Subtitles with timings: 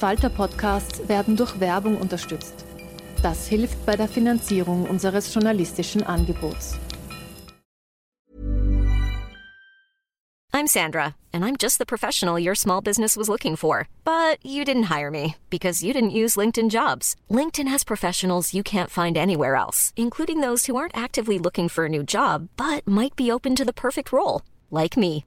[0.00, 2.64] Falter-Podcasts werden durch Werbung unterstützt.
[3.22, 6.78] Das hilft bei der Finanzierung unseres journalistischen Angebots.
[10.54, 13.88] I'm Sandra, and I'm just the professional your small business was looking for.
[14.02, 17.14] But you didn't hire me because you didn't use LinkedIn jobs.
[17.30, 21.84] LinkedIn has professionals you can't find anywhere else, including those who aren't actively looking for
[21.84, 24.40] a new job but might be open to the perfect role,
[24.70, 25.26] like me.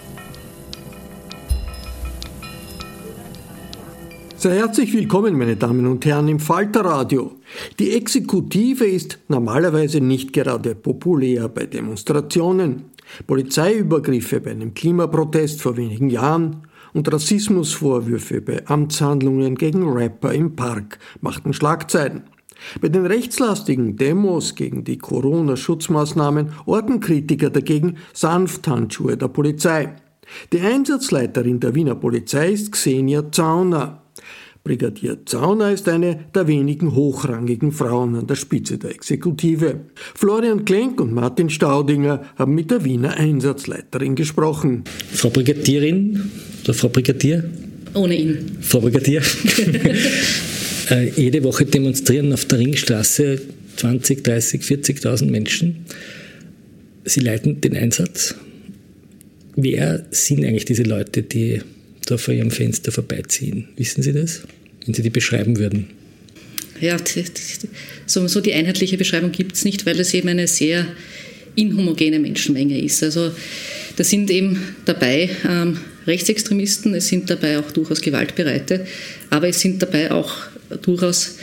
[4.41, 7.33] Sehr herzlich willkommen, meine Damen und Herren, im Falterradio.
[7.77, 12.85] Die Exekutive ist normalerweise nicht gerade populär bei Demonstrationen.
[13.27, 20.97] Polizeiübergriffe bei einem Klimaprotest vor wenigen Jahren und Rassismusvorwürfe bei Amtshandlungen gegen Rapper im Park
[21.19, 22.23] machten Schlagzeilen.
[22.81, 29.93] Bei den rechtslastigen Demos gegen die Corona-Schutzmaßnahmen orten Kritiker dagegen Sanfthandschuhe der Polizei.
[30.51, 34.00] Die Einsatzleiterin der Wiener Polizei ist Xenia Zauner.
[34.63, 39.81] Brigadier Zauner ist eine der wenigen hochrangigen Frauen an der Spitze der Exekutive.
[39.95, 44.83] Florian Klenk und Martin Staudinger haben mit der Wiener Einsatzleiterin gesprochen.
[45.11, 46.29] Frau Brigadierin
[46.63, 47.43] oder Frau Brigadier?
[47.95, 48.57] Ohne ihn.
[48.61, 49.23] Frau Brigadier.
[50.91, 53.41] äh, jede Woche demonstrieren auf der Ringstraße
[53.77, 55.85] 20, 30, 40.000 Menschen.
[57.03, 58.35] Sie leiten den Einsatz.
[59.55, 61.61] Wer sind eigentlich diese Leute, die
[62.05, 63.69] da vor Ihrem Fenster vorbeiziehen.
[63.77, 64.41] Wissen Sie das?
[64.85, 65.87] Wenn Sie die beschreiben würden.
[66.79, 66.97] Ja,
[68.07, 70.87] so die einheitliche Beschreibung gibt es nicht, weil es eben eine sehr
[71.55, 73.03] inhomogene Menschenmenge ist.
[73.03, 73.31] Also
[73.95, 78.87] da sind eben dabei ähm, Rechtsextremisten, es sind dabei auch durchaus Gewaltbereite,
[79.29, 80.33] aber es sind dabei auch
[80.81, 81.35] durchaus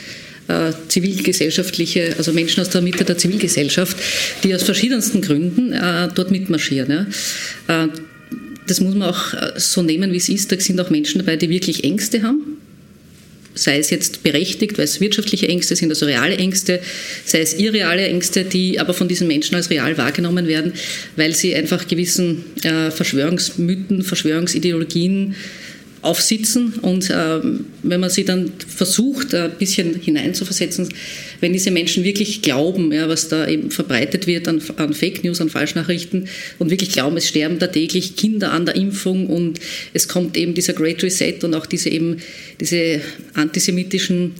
[0.49, 3.95] äh, zivilgesellschaftliche, also Menschen aus der Mitte der Zivilgesellschaft,
[4.43, 7.07] die aus verschiedensten Gründen äh, dort mitmarschieren.
[7.67, 7.83] Ja.
[7.85, 7.87] Äh,
[8.69, 10.51] das muss man auch äh, so nehmen, wie es ist.
[10.51, 12.57] Da sind auch Menschen dabei, die wirklich Ängste haben.
[13.55, 16.79] Sei es jetzt berechtigt, weil es wirtschaftliche Ängste sind, also reale Ängste,
[17.25, 20.73] sei es irreale Ängste, die aber von diesen Menschen als real wahrgenommen werden,
[21.15, 25.35] weil sie einfach gewissen äh, Verschwörungsmythen, Verschwörungsideologien
[26.01, 27.39] aufsitzen und äh,
[27.83, 30.89] wenn man sie dann versucht, ein bisschen hineinzuversetzen,
[31.41, 35.41] wenn diese Menschen wirklich glauben, ja, was da eben verbreitet wird an, an, Fake News,
[35.41, 36.27] an Falschnachrichten
[36.57, 39.59] und wirklich glauben, es sterben da täglich Kinder an der Impfung und
[39.93, 42.17] es kommt eben dieser Great Reset und auch diese eben
[42.59, 43.01] diese
[43.33, 44.35] antisemitischen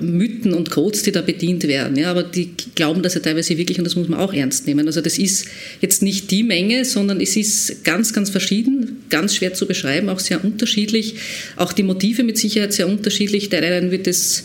[0.00, 1.96] Mythen und Codes, die da bedient werden.
[1.96, 4.86] Ja, aber die glauben das ja teilweise wirklich und das muss man auch ernst nehmen.
[4.86, 5.46] Also das ist
[5.80, 10.20] jetzt nicht die Menge, sondern es ist ganz, ganz verschieden, ganz schwer zu beschreiben, auch
[10.20, 11.16] sehr unterschiedlich.
[11.56, 13.48] Auch die Motive mit Sicherheit sehr unterschiedlich.
[13.50, 14.44] Der einen wird es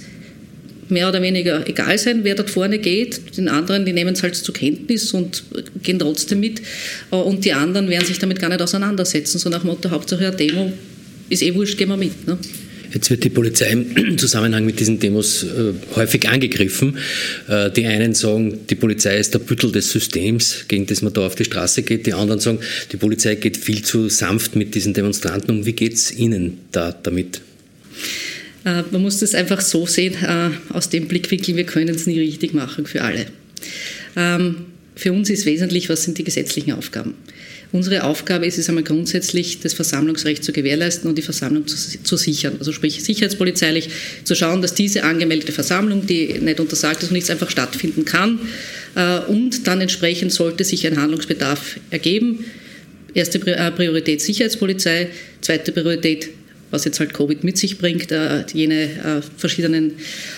[0.89, 3.38] mehr oder weniger egal sein, wer dort vorne geht.
[3.38, 5.44] Den anderen, die nehmen es halt zur Kenntnis und
[5.83, 6.62] gehen trotzdem mit.
[7.12, 9.38] Und die anderen werden sich damit gar nicht auseinandersetzen.
[9.39, 10.74] So nach dem Motto, Hauptsache eine Demo
[11.30, 12.27] ist eh wurscht, gehen wir mit.
[12.27, 12.38] Ne?
[12.94, 16.97] Jetzt wird die Polizei im Zusammenhang mit diesen Demos äh, häufig angegriffen.
[17.47, 21.25] Äh, die einen sagen, die Polizei ist der Büttel des Systems, gegen das man da
[21.25, 22.07] auf die Straße geht.
[22.07, 22.59] Die anderen sagen,
[22.91, 25.65] die Polizei geht viel zu sanft mit diesen Demonstranten um.
[25.65, 27.41] Wie geht es Ihnen da damit?
[28.65, 30.15] Äh, man muss das einfach so sehen,
[30.69, 33.27] aus dem Blickwinkel, wir können es nie richtig machen für alle.
[34.15, 34.65] Ähm,
[34.95, 37.13] für uns ist wesentlich, was sind die gesetzlichen Aufgaben.
[37.71, 42.18] Unsere Aufgabe ist es einmal grundsätzlich, das Versammlungsrecht zu gewährleisten und die Versammlung zu, zu,
[42.18, 42.56] sichern.
[42.57, 43.89] Also sprich sicherheitspolizeilich
[44.24, 48.39] zu schauen, dass diese angemeldete Versammlung, die nicht untersagt ist und nichts einfach stattfinden kann,
[48.95, 52.44] äh, und dann entsprechend sollte sich ein Handlungsbedarf ergeben.
[53.13, 55.10] Erste äh, Priorität Sicherheitspolizei,
[55.42, 56.30] zweite Priorität
[56.71, 59.94] was jetzt halt Covid mit sich bringt, äh, jene äh, verschiedenen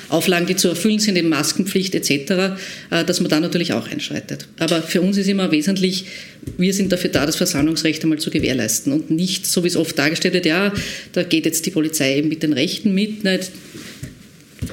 [0.10, 2.12] Auflagen, die zu erfüllen sind, eben Maskenpflicht etc.,
[2.90, 4.48] äh, dass man da natürlich auch einschreitet.
[4.60, 6.06] Aber für uns ist immer wesentlich,
[6.58, 9.98] wir sind dafür da, das Versammlungsrecht einmal zu gewährleisten und nicht, so wie es oft
[9.98, 10.74] dargestellt wird, ja,
[11.14, 13.24] da geht jetzt die Polizei eben mit den Rechten mit.
[13.24, 13.52] Nicht?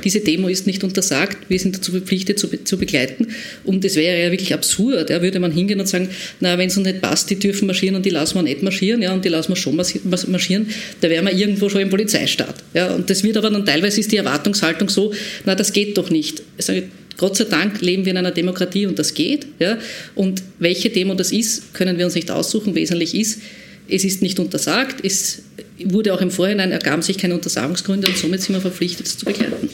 [0.09, 3.27] Diese Demo ist nicht untersagt, wir sind dazu verpflichtet zu, zu begleiten.
[3.65, 6.09] Und es wäre ja wirklich absurd, ja, würde man hingehen und sagen,
[6.41, 9.03] na, wenn es uns nicht passt, die dürfen marschieren und die lassen wir nicht marschieren,
[9.03, 10.67] ja, und die lassen wir schon marschieren,
[11.03, 12.55] da wären wir irgendwo schon im Polizeistaat.
[12.73, 15.13] Ja, und das wird aber dann teilweise ist die Erwartungshaltung so,
[15.45, 16.43] na, das geht doch nicht.
[16.57, 16.85] Ich sage,
[17.19, 19.47] Gott sei Dank leben wir in einer Demokratie und das geht.
[19.59, 19.77] Ja?
[20.15, 22.75] Und welche Demo das ist, können wir uns nicht aussuchen.
[22.75, 23.41] Wesentlich ist,
[23.89, 25.43] es ist nicht untersagt, es
[25.85, 29.25] wurde auch im Vorhinein, ergaben sich keine Untersagungsgründe und somit sind wir verpflichtet, es zu
[29.25, 29.69] begleiten.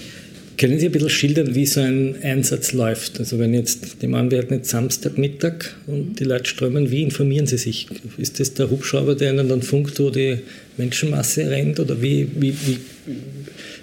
[0.56, 3.18] Können Sie ein bisschen schildern, wie so ein Einsatz läuft?
[3.18, 7.58] Also wenn jetzt, die Mann wird nicht Samstagmittag und die Leute strömen, wie informieren Sie
[7.58, 7.88] sich?
[8.18, 10.38] Ist das der Hubschrauber, der Ihnen dann funkt, wo die
[10.76, 11.80] Menschenmasse rennt?
[11.80, 12.78] Oder wie, wie, wie,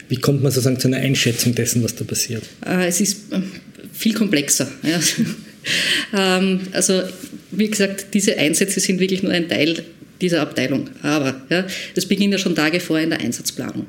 [0.07, 2.43] wie kommt man sozusagen zu einer Einschätzung dessen, was da passiert?
[2.65, 3.39] Äh, es ist äh,
[3.93, 4.67] viel komplexer.
[4.83, 6.37] Ja.
[6.39, 7.03] Ähm, also
[7.51, 9.83] wie gesagt, diese Einsätze sind wirklich nur ein Teil
[10.21, 10.89] dieser Abteilung.
[11.01, 13.85] Aber ja, das beginnt ja schon Tage vorher in der Einsatzplanung.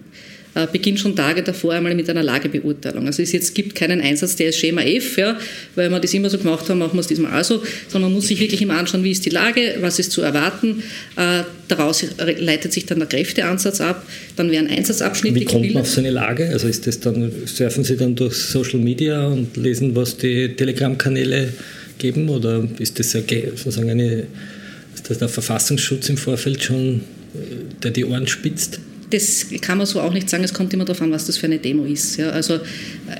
[0.54, 3.06] Äh, beginnt schon Tage davor einmal mit einer Lagebeurteilung.
[3.06, 5.38] Also es jetzt gibt keinen Einsatz, der ist Schema F, ja,
[5.76, 8.16] weil wir das immer so gemacht haben, machen wir es diesmal auch so, sondern man
[8.18, 10.82] muss sich wirklich immer anschauen, wie ist die Lage, was ist zu erwarten.
[11.16, 14.06] Äh, daraus leitet sich dann der Kräfteansatz ab,
[14.36, 16.50] dann werden Einsatzabschnitte Wie kommt man auf so eine Lage?
[16.50, 21.48] Also ist das dann, surfen Sie dann durch Social Media und lesen, was die Telegram-Kanäle
[21.96, 24.26] geben oder ist das sozusagen eine,
[24.94, 26.96] ist das der Verfassungsschutz im Vorfeld schon,
[27.34, 28.80] äh, der die Ohren spitzt?
[29.12, 30.42] Das kann man so auch nicht sagen.
[30.44, 32.16] Es kommt immer darauf an, was das für eine Demo ist.
[32.16, 32.60] Ja, also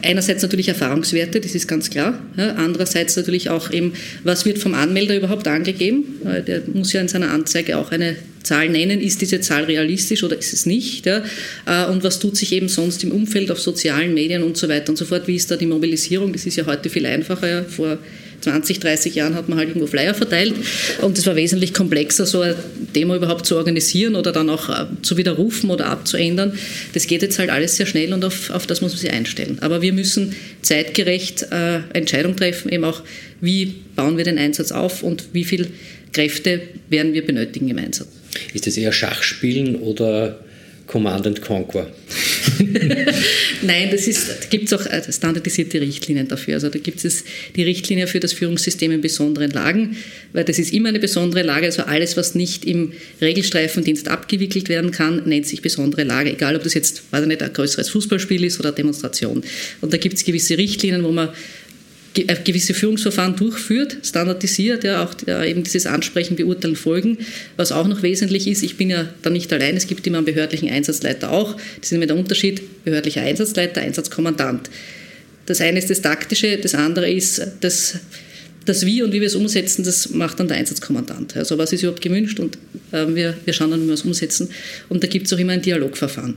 [0.02, 2.18] einerseits natürlich Erfahrungswerte, das ist ganz klar.
[2.36, 3.92] Ja, andererseits natürlich auch eben,
[4.24, 6.04] was wird vom Anmelder überhaupt angegeben?
[6.46, 9.00] Der muss ja in seiner Anzeige auch eine Zahl nennen.
[9.00, 11.06] Ist diese Zahl realistisch oder ist es nicht?
[11.06, 11.22] Ja?
[11.66, 14.90] Äh, und was tut sich eben sonst im Umfeld auf sozialen Medien und so weiter
[14.90, 15.28] und so fort?
[15.28, 16.32] Wie ist da die Mobilisierung?
[16.32, 17.48] Das ist ja heute viel einfacher.
[17.48, 17.62] Ja.
[17.64, 17.98] Vor
[18.42, 20.54] 20, 30 Jahren hat man halt irgendwo Flyer verteilt
[21.00, 22.56] und es war wesentlich komplexer, so eine
[22.94, 26.58] Demo überhaupt zu organisieren oder dann auch äh, zu widerrufen oder abzuändern.
[26.92, 29.58] Das geht jetzt halt alles sehr schnell und auf, auf das muss man sich einstellen.
[29.60, 33.02] Aber wir müssen zeitgerecht äh, Entscheidungen treffen, eben auch,
[33.40, 35.68] wie bauen wir den Einsatz auf und wie viele
[36.12, 38.08] Kräfte werden wir benötigen im Einsatz.
[38.52, 40.38] Ist das eher Schachspielen oder
[40.86, 41.86] Command and Conquer?
[43.62, 46.54] Nein, das ist, da gibt es auch äh, standardisierte Richtlinien dafür.
[46.54, 47.24] Also da gibt es
[47.54, 49.96] die Richtlinie für das Führungssystem in besonderen Lagen,
[50.32, 51.66] weil das ist immer eine besondere Lage.
[51.66, 56.32] Also alles, was nicht im Regelstreifendienst abgewickelt werden kann, nennt sich besondere Lage.
[56.32, 59.42] Egal, ob das jetzt, weiß ich nicht, ein größeres Fußballspiel ist oder eine Demonstration.
[59.80, 61.30] Und da gibt es gewisse Richtlinien, wo man
[62.14, 67.18] gewisse Führungsverfahren durchführt, standardisiert, ja, auch ja, eben dieses Ansprechen, Beurteilen, Folgen.
[67.56, 70.26] Was auch noch wesentlich ist, ich bin ja da nicht allein, es gibt immer einen
[70.26, 71.54] behördlichen Einsatzleiter auch.
[71.54, 74.70] Das ist immer der Unterschied, behördlicher Einsatzleiter, Einsatzkommandant.
[75.46, 77.96] Das eine ist das Taktische, das andere ist das,
[78.64, 81.36] das Wie und wie wir es umsetzen, das macht dann der Einsatzkommandant.
[81.36, 82.58] Also was ist überhaupt gewünscht und
[82.92, 84.50] äh, wir, wir schauen dann, wie wir es umsetzen.
[84.88, 86.34] Und da gibt es auch immer ein Dialogverfahren.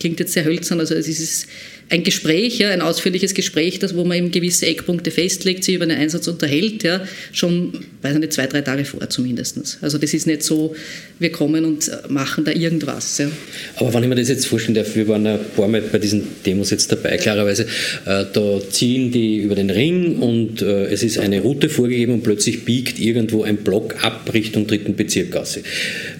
[0.00, 1.46] Klingt jetzt sehr hölzern, also es ist
[1.92, 5.84] ein Gespräch, ja, ein ausführliches Gespräch, das, wo man eben gewisse Eckpunkte festlegt, sich über
[5.84, 9.78] einen Einsatz unterhält, ja, schon, weiß ich nicht, zwei, drei Tage vor zumindest.
[9.82, 10.74] Also das ist nicht so,
[11.18, 13.18] wir kommen und machen da irgendwas.
[13.18, 13.30] Ja.
[13.76, 16.26] Aber wenn ich mir das jetzt vorstellen darf, wir waren ein paar Mal bei diesen
[16.46, 17.64] Demos jetzt dabei, klarerweise,
[18.06, 22.22] äh, da ziehen die über den Ring und äh, es ist eine Route vorgegeben und
[22.22, 25.60] plötzlich biegt irgendwo ein Block ab Richtung dritten Bezirkgasse.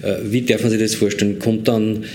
[0.03, 1.39] Äh, wie darf man sich das vorstellen?
[1.39, 2.05] Kommt dann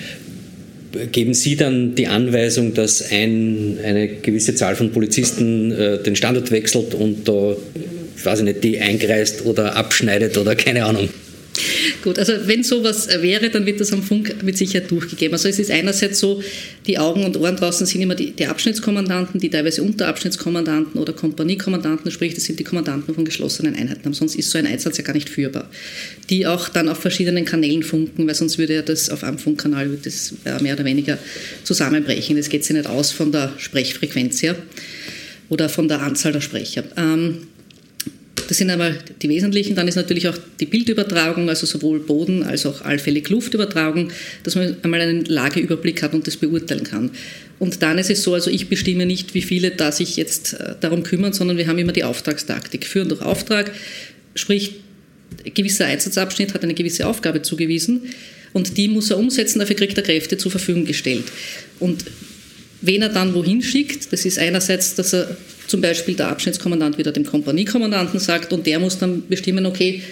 [1.12, 6.50] geben Sie dann die Anweisung, dass ein, eine gewisse Zahl von Polizisten äh, den Standort
[6.50, 7.56] wechselt und da,
[8.16, 11.08] ich weiß nicht, die eingreist oder abschneidet oder keine Ahnung?
[12.02, 15.34] Gut, also wenn sowas wäre, dann wird das am Funk mit Sicherheit durchgegeben.
[15.34, 16.42] Also es ist einerseits so,
[16.86, 22.10] die Augen und Ohren draußen sind immer die, die Abschnittskommandanten, die teilweise Unterabschnittskommandanten oder Kompaniekommandanten,
[22.10, 24.12] sprich das sind die Kommandanten von geschlossenen Einheiten.
[24.12, 25.68] Sonst ist so ein Einsatz ja gar nicht führbar.
[26.30, 29.98] Die auch dann auf verschiedenen Kanälen funken, weil sonst würde ja das auf einem Funkkanal
[30.02, 31.18] das mehr oder weniger
[31.64, 32.36] zusammenbrechen.
[32.36, 34.54] Das geht sich nicht aus von der Sprechfrequenz her
[35.48, 36.84] oder von der Anzahl der Sprecher.
[36.96, 37.48] Ähm,
[38.48, 39.76] das sind einmal die wesentlichen.
[39.76, 44.10] Dann ist natürlich auch die Bildübertragung, also sowohl Boden- als auch allfällig Luftübertragung,
[44.42, 47.10] dass man einmal einen Lageüberblick hat und das beurteilen kann.
[47.58, 50.74] Und dann ist es so, also ich bestimme nicht, wie viele da sich jetzt äh,
[50.80, 52.86] darum kümmern, sondern wir haben immer die Auftragstaktik.
[52.86, 53.70] Führen durch Auftrag,
[54.34, 54.76] sprich
[55.44, 58.02] ein gewisser Einsatzabschnitt hat eine gewisse Aufgabe zugewiesen
[58.54, 61.24] und die muss er umsetzen, dafür kriegt er Kräfte zur Verfügung gestellt.
[61.78, 62.04] Und
[62.80, 65.36] wen er dann wohin schickt, das ist einerseits, dass er
[65.68, 70.02] zum Beispiel der Abschnittskommandant wieder dem Kompaniekommandanten sagt und der muss dann bestimmen, okay,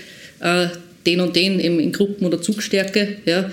[0.40, 0.68] äh,
[1.04, 3.50] den und den in Gruppen- oder Zugstärke, ja,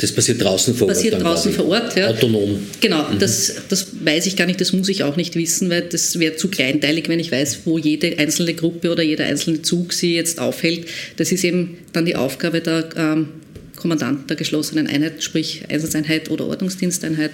[0.00, 0.96] das passiert draußen vor Ort.
[0.96, 2.08] Passiert draußen vor Ort, ja.
[2.08, 2.58] Autonom.
[2.80, 3.18] Genau, mhm.
[3.18, 6.36] das, das weiß ich gar nicht, das muss ich auch nicht wissen, weil das wäre
[6.36, 10.38] zu kleinteilig, wenn ich weiß, wo jede einzelne Gruppe oder jeder einzelne Zug sie jetzt
[10.38, 10.86] aufhält.
[11.16, 13.28] Das ist eben dann die Aufgabe der ähm,
[13.76, 17.32] Kommandant der geschlossenen Einheit, sprich Einsatzeinheit oder Ordnungsdiensteinheit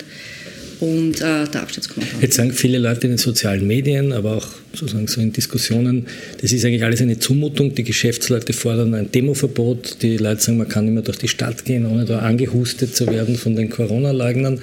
[0.80, 2.22] und äh, der Abschnittskommandant.
[2.22, 6.06] Jetzt sagen viele Leute in den sozialen Medien, aber auch sozusagen so in Diskussionen,
[6.40, 7.74] das ist eigentlich alles eine Zumutung.
[7.74, 10.02] Die Geschäftsleute fordern ein Demoverbot.
[10.02, 13.06] Die Leute sagen, man kann nicht mehr durch die Stadt gehen, ohne da angehustet zu
[13.06, 14.60] werden von den Corona-Leugnern.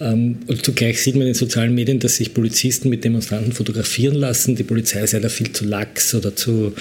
[0.00, 4.14] Ähm, und zugleich sieht man in den sozialen Medien, dass sich Polizisten mit Demonstranten fotografieren
[4.14, 4.56] lassen.
[4.56, 6.74] Die Polizei sei da viel zu lax oder zu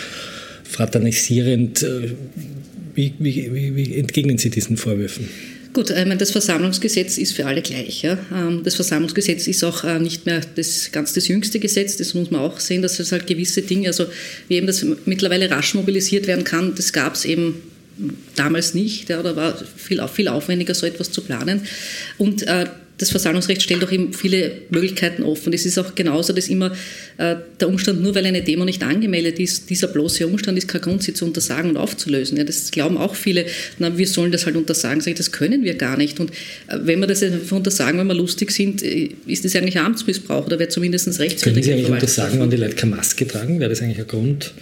[0.63, 1.83] fraternisierend.
[1.83, 2.11] Äh,
[2.93, 5.27] wie, wie, wie, wie entgegnen Sie diesen Vorwürfen?
[5.75, 8.05] Gut, meine, das Versammlungsgesetz ist für alle gleich.
[8.05, 12.31] Ähm, das Versammlungsgesetz ist auch äh, nicht mehr das ganz das jüngste Gesetz, das muss
[12.31, 14.05] man auch sehen, dass es halt gewisse Dinge, also
[14.47, 17.61] wie eben das mittlerweile rasch mobilisiert werden kann, das gab es eben
[18.35, 21.63] damals nicht, ja, da war viel, viel aufwendiger, so etwas zu planen.
[22.17, 22.67] Und äh,
[22.97, 25.51] das Versammlungsrecht stellt auch eben viele Möglichkeiten offen.
[25.53, 26.71] Es ist auch genauso, dass immer
[27.17, 30.81] äh, der Umstand, nur weil eine Demo nicht angemeldet ist, dieser bloße Umstand ist kein
[30.81, 32.37] Grund, sie zu untersagen und aufzulösen.
[32.37, 33.45] Ja, das glauben auch viele,
[33.79, 35.01] na, wir sollen das halt untersagen.
[35.01, 36.19] Sag ich, das können wir gar nicht.
[36.19, 39.77] Und äh, wenn wir das einfach untersagen, wenn wir lustig sind, äh, ist das eigentlich
[39.77, 41.43] Amtsmissbrauch oder wäre zumindest rechtswidrig.
[41.43, 43.59] Können Sie eigentlich untersagen, wenn die Leute keine Maske tragen?
[43.59, 44.53] Wäre das eigentlich ein Grund?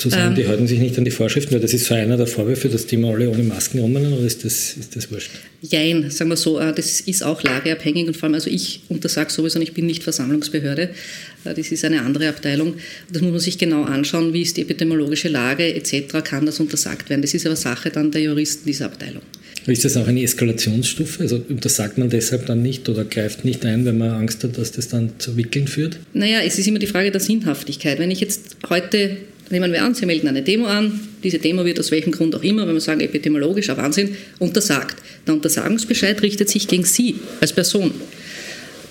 [0.00, 2.16] Zu sagen, ähm, die halten sich nicht an die Vorschriften, weil das ist so einer
[2.16, 5.30] der Vorwürfe, dass die mal alle ohne Masken rumrennen, oder ist das, ist das wurscht?
[5.62, 9.30] Jein, sagen wir so, äh, das ist auch lageabhängig und vor allem, also ich untersage
[9.30, 10.90] sowieso, ich bin nicht Versammlungsbehörde,
[11.44, 12.74] äh, das ist eine andere Abteilung.
[13.12, 17.10] Das muss man sich genau anschauen, wie ist die epidemiologische Lage etc., kann das untersagt
[17.10, 17.22] werden.
[17.22, 19.22] Das ist aber Sache dann der Juristen dieser Abteilung.
[19.66, 21.22] Ist das auch eine Eskalationsstufe?
[21.22, 24.72] Also untersagt man deshalb dann nicht oder greift nicht ein, wenn man Angst hat, dass
[24.72, 25.98] das dann zu Wickeln führt?
[26.14, 27.98] Naja, es ist immer die Frage der Sinnhaftigkeit.
[27.98, 29.18] Wenn ich jetzt heute
[29.50, 32.42] Nehmen wir an, Sie melden eine Demo an, diese Demo wird aus welchem Grund auch
[32.42, 34.96] immer, wenn wir sagen epidemiologischer Wahnsinn, untersagt.
[35.26, 37.90] Der Untersagungsbescheid richtet sich gegen Sie als Person,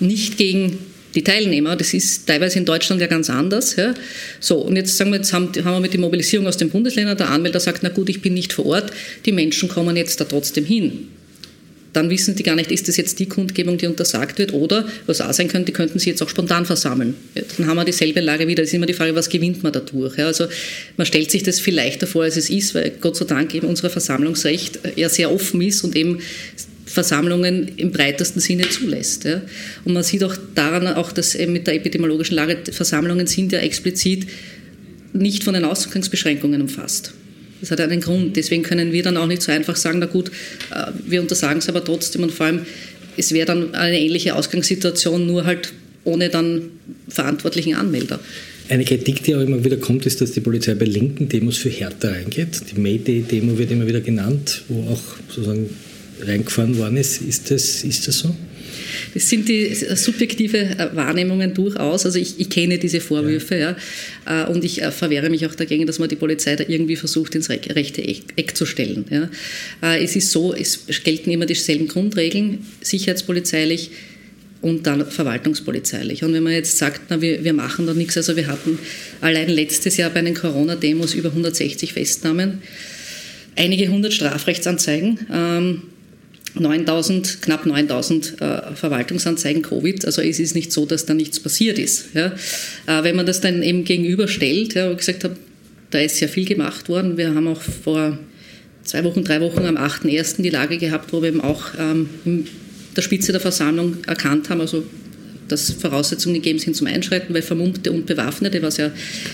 [0.00, 0.78] nicht gegen
[1.14, 1.76] die Teilnehmer.
[1.76, 3.76] Das ist teilweise in Deutschland ja ganz anders.
[3.76, 3.94] Ja.
[4.38, 7.16] So, und jetzt sagen wir, jetzt haben, haben wir mit der Mobilisierung aus den Bundesländern,
[7.16, 8.92] der Anmelder sagt, na gut, ich bin nicht vor Ort,
[9.24, 11.08] die Menschen kommen jetzt da trotzdem hin
[11.92, 15.20] dann wissen die gar nicht, ist das jetzt die Kundgebung, die untersagt wird oder, was
[15.20, 17.14] auch sein könnte, die könnten sie jetzt auch spontan versammeln.
[17.56, 18.62] Dann haben wir dieselbe Lage wieder.
[18.62, 20.16] Das ist immer die Frage, was gewinnt man dadurch?
[20.16, 20.46] Ja, also
[20.96, 23.66] man stellt sich das viel leichter vor, als es ist, weil Gott sei Dank eben
[23.66, 26.20] unser Versammlungsrecht ja sehr offen ist und eben
[26.86, 29.24] Versammlungen im breitesten Sinne zulässt.
[29.24, 29.42] Ja.
[29.84, 34.26] Und man sieht auch daran, auch dass mit der epidemiologischen Lage Versammlungen sind ja explizit
[35.12, 37.14] nicht von den Ausgangsbeschränkungen umfasst.
[37.60, 38.36] Das hat einen Grund.
[38.36, 40.28] Deswegen können wir dann auch nicht so einfach sagen, na gut,
[40.70, 42.60] äh, wir untersagen es aber trotzdem und vor allem,
[43.16, 45.72] es wäre dann eine ähnliche Ausgangssituation, nur halt
[46.04, 46.62] ohne dann
[47.08, 48.20] verantwortlichen Anmelder.
[48.68, 51.70] Eine Kritik, die auch immer wieder kommt, ist, dass die Polizei bei linken Demos für
[51.70, 52.62] härter reingeht.
[52.70, 55.68] Die Mayday-Demo wird immer wieder genannt, wo auch sozusagen
[56.22, 57.20] reingefahren worden ist.
[57.20, 58.34] Ist das, ist das so?
[59.14, 62.06] Das sind die subjektive äh, Wahrnehmungen durchaus.
[62.06, 63.76] Also ich, ich kenne diese Vorwürfe ja.
[64.26, 64.46] ja.
[64.46, 67.34] Äh, und ich äh, verwehre mich auch dagegen, dass man die Polizei da irgendwie versucht,
[67.34, 69.04] ins rechte Eck zu stellen.
[69.10, 69.28] Ja.
[69.96, 73.90] Es ist so, es gelten immer dieselben Grundregeln, sicherheitspolizeilich
[74.62, 76.22] und dann verwaltungspolizeilich.
[76.22, 78.78] Und wenn man jetzt sagt, na, wir, wir machen da nichts, also wir hatten
[79.20, 82.62] allein letztes Jahr bei den Corona-Demos über 160 Festnahmen,
[83.56, 85.18] einige hundert Strafrechtsanzeigen.
[85.32, 85.82] Ähm,
[86.54, 90.04] 9000, knapp 9000 äh, Verwaltungsanzeigen Covid.
[90.04, 92.14] Also es ist nicht so, dass da nichts passiert ist.
[92.14, 92.34] Ja.
[92.86, 95.36] Äh, wenn man das dann eben gegenüberstellt, ja, wo ich gesagt habe,
[95.90, 97.16] da ist sehr viel gemacht worden.
[97.16, 98.18] Wir haben auch vor
[98.84, 100.42] zwei Wochen, drei Wochen am 8.1.
[100.42, 102.46] die Lage gehabt, wo wir eben auch ähm, in
[102.96, 104.84] der Spitze der Versammlung erkannt haben, also
[105.50, 108.90] dass Voraussetzungen gegeben sind zum Einschreiten, weil Vermummte und Bewaffnete, was ja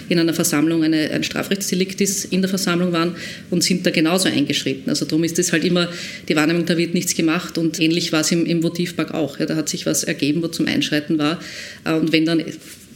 [0.08, 3.16] in einer Versammlung eine, ein Strafrechtsdelikt ist, in der Versammlung waren
[3.50, 4.88] und sind da genauso eingeschritten.
[4.88, 5.90] Also darum ist es halt immer
[6.28, 9.38] die Wahrnehmung, da wird nichts gemacht und ähnlich war es im, im Votivpark auch.
[9.38, 11.40] Ja, da hat sich was ergeben, wo zum Einschreiten war.
[11.84, 12.42] Äh, und wenn dann,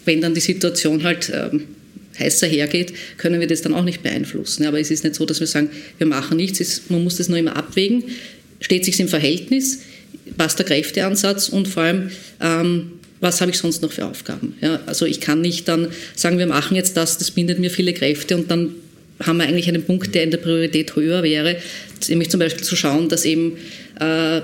[0.05, 1.65] wenn dann die Situation halt ähm,
[2.19, 4.67] heißer hergeht, können wir das dann auch nicht beeinflussen.
[4.67, 6.83] Aber es ist nicht so, dass wir sagen, wir machen nichts.
[6.89, 8.05] man muss das nur immer abwägen.
[8.61, 9.81] Steht sich im Verhältnis?
[10.37, 11.49] Passt der Kräfteansatz?
[11.49, 12.11] Und vor allem,
[12.41, 14.55] ähm, was habe ich sonst noch für Aufgaben?
[14.61, 17.93] Ja, also ich kann nicht dann sagen, wir machen jetzt das, das bindet mir viele
[17.93, 18.75] Kräfte und dann
[19.21, 21.57] haben wir eigentlich einen Punkt, der in der Priorität höher wäre,
[22.09, 23.59] nämlich zum Beispiel zu schauen, dass eben
[24.01, 24.41] äh,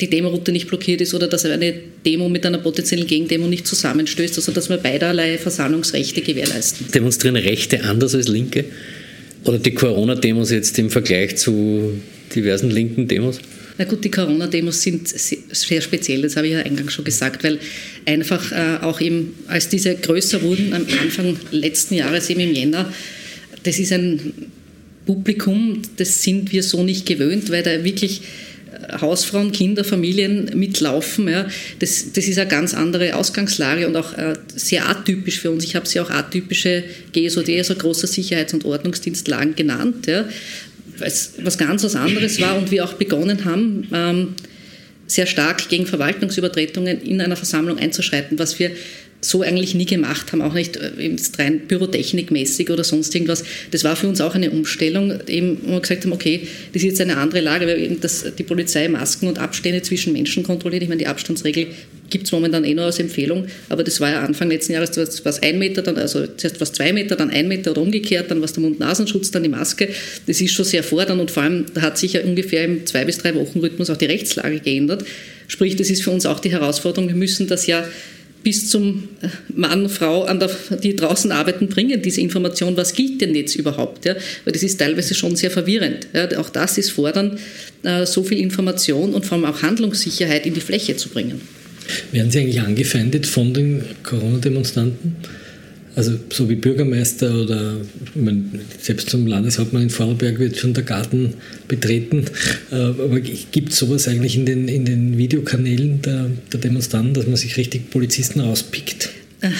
[0.00, 4.36] die Demoroute nicht blockiert ist oder dass eine Demo mit einer potenziellen Gegendemo nicht zusammenstößt,
[4.36, 6.90] also dass wir beiderlei Versammlungsrechte gewährleisten.
[6.92, 8.64] Demonstrieren Rechte anders als Linke?
[9.44, 12.00] Oder die Corona-Demos jetzt im Vergleich zu
[12.34, 13.40] diversen linken Demos?
[13.76, 17.58] Na gut, die Corona-Demos sind sehr speziell, das habe ich ja eingangs schon gesagt, weil
[18.06, 22.92] einfach äh, auch eben, als diese größer wurden, am Anfang letzten Jahres, eben im Jänner,
[23.64, 24.32] das ist ein
[25.06, 28.20] Publikum, das sind wir so nicht gewöhnt, weil da wirklich
[28.72, 31.28] äh, Hausfrauen, Kinder, Familien mitlaufen.
[31.28, 31.48] Ja.
[31.80, 35.64] Das, das ist eine ganz andere Ausgangslage und auch äh, sehr atypisch für uns.
[35.64, 40.06] Ich habe sie auch atypische GSOD, also großer Sicherheits- und Ordnungsdienstlagen genannt.
[40.06, 40.26] Ja
[41.00, 44.34] es was ganz was anderes war und wir auch begonnen haben, ähm,
[45.06, 48.70] sehr stark gegen Verwaltungsübertretungen in einer Versammlung einzuschreiten, was wir
[49.24, 50.90] so eigentlich nie gemacht haben, auch nicht äh,
[51.38, 53.44] rein pyrotechnikmäßig oder sonst irgendwas.
[53.70, 56.88] Das war für uns auch eine Umstellung, eben, wo wir gesagt haben, okay, das ist
[56.88, 60.82] jetzt eine andere Lage, weil eben das, die Polizei Masken und Abstände zwischen Menschen kontrolliert.
[60.82, 61.68] Ich meine, die Abstandsregel
[62.10, 65.42] gibt es momentan eh nur als Empfehlung, aber das war ja Anfang letzten Jahres, was
[65.42, 68.52] ein Meter, dann, also zuerst was zwei Meter, dann ein Meter oder umgekehrt, dann was
[68.52, 69.88] der Mund-Nasenschutz, dann die Maske.
[70.26, 73.04] Das ist schon sehr fordernd und vor allem da hat sich ja ungefähr im zwei
[73.04, 75.04] bis drei Wochen Rhythmus auch die Rechtslage geändert.
[75.48, 77.84] Sprich, das ist für uns auch die Herausforderung, wir müssen das ja
[78.44, 79.08] bis zum
[79.54, 80.50] Mann, Frau, der,
[80.82, 84.04] die draußen arbeiten, bringen diese Information, was gilt denn jetzt überhaupt?
[84.04, 84.14] Ja?
[84.44, 86.06] Weil das ist teilweise schon sehr verwirrend.
[86.12, 86.28] Ja?
[86.38, 87.40] Auch das ist fordernd,
[87.82, 91.40] äh, so viel Information und vor allem auch Handlungssicherheit in die Fläche zu bringen.
[92.12, 95.16] Werden Sie eigentlich angefeindet von den Corona-Demonstranten?
[95.96, 97.76] Also so wie Bürgermeister oder
[98.14, 98.44] meine,
[98.80, 101.34] selbst zum Landeshauptmann in Vorarlberg wird schon der Garten
[101.68, 102.24] betreten.
[102.72, 107.26] Äh, aber gibt es sowas eigentlich in den, in den Videokanälen der, der Demonstranten, dass
[107.26, 109.10] man sich richtig Polizisten rauspickt?
[109.40, 109.50] Äh,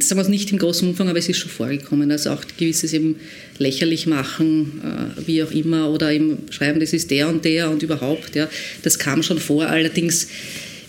[0.00, 2.10] sagen wir es nicht im großen Umfang, aber es ist schon vorgekommen.
[2.12, 3.16] Also auch gewisses eben
[3.58, 7.82] lächerlich machen, äh, wie auch immer, oder eben schreiben, das ist der und der und
[7.82, 8.36] überhaupt.
[8.36, 8.48] Ja,
[8.82, 9.66] das kam schon vor.
[9.66, 10.28] Allerdings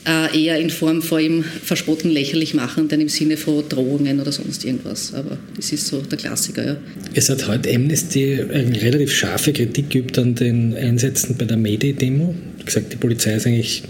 [0.08, 4.32] äh, eher in Form von ihm verspotten, lächerlich machen, denn im Sinne von Drohungen oder
[4.32, 5.14] sonst irgendwas.
[5.14, 6.66] Aber das ist so der Klassiker.
[6.66, 6.78] Ja.
[7.14, 12.34] Es hat heute Amnesty eine relativ scharfe Kritik geübt an den Einsätzen bei der Mayday-Demo.
[12.66, 13.84] gesagt, die Polizei ist eigentlich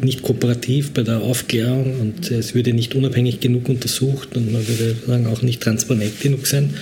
[0.00, 4.94] nicht kooperativ bei der Aufklärung und es würde nicht unabhängig genug untersucht und man würde
[5.06, 6.74] sagen auch nicht transparent genug sein.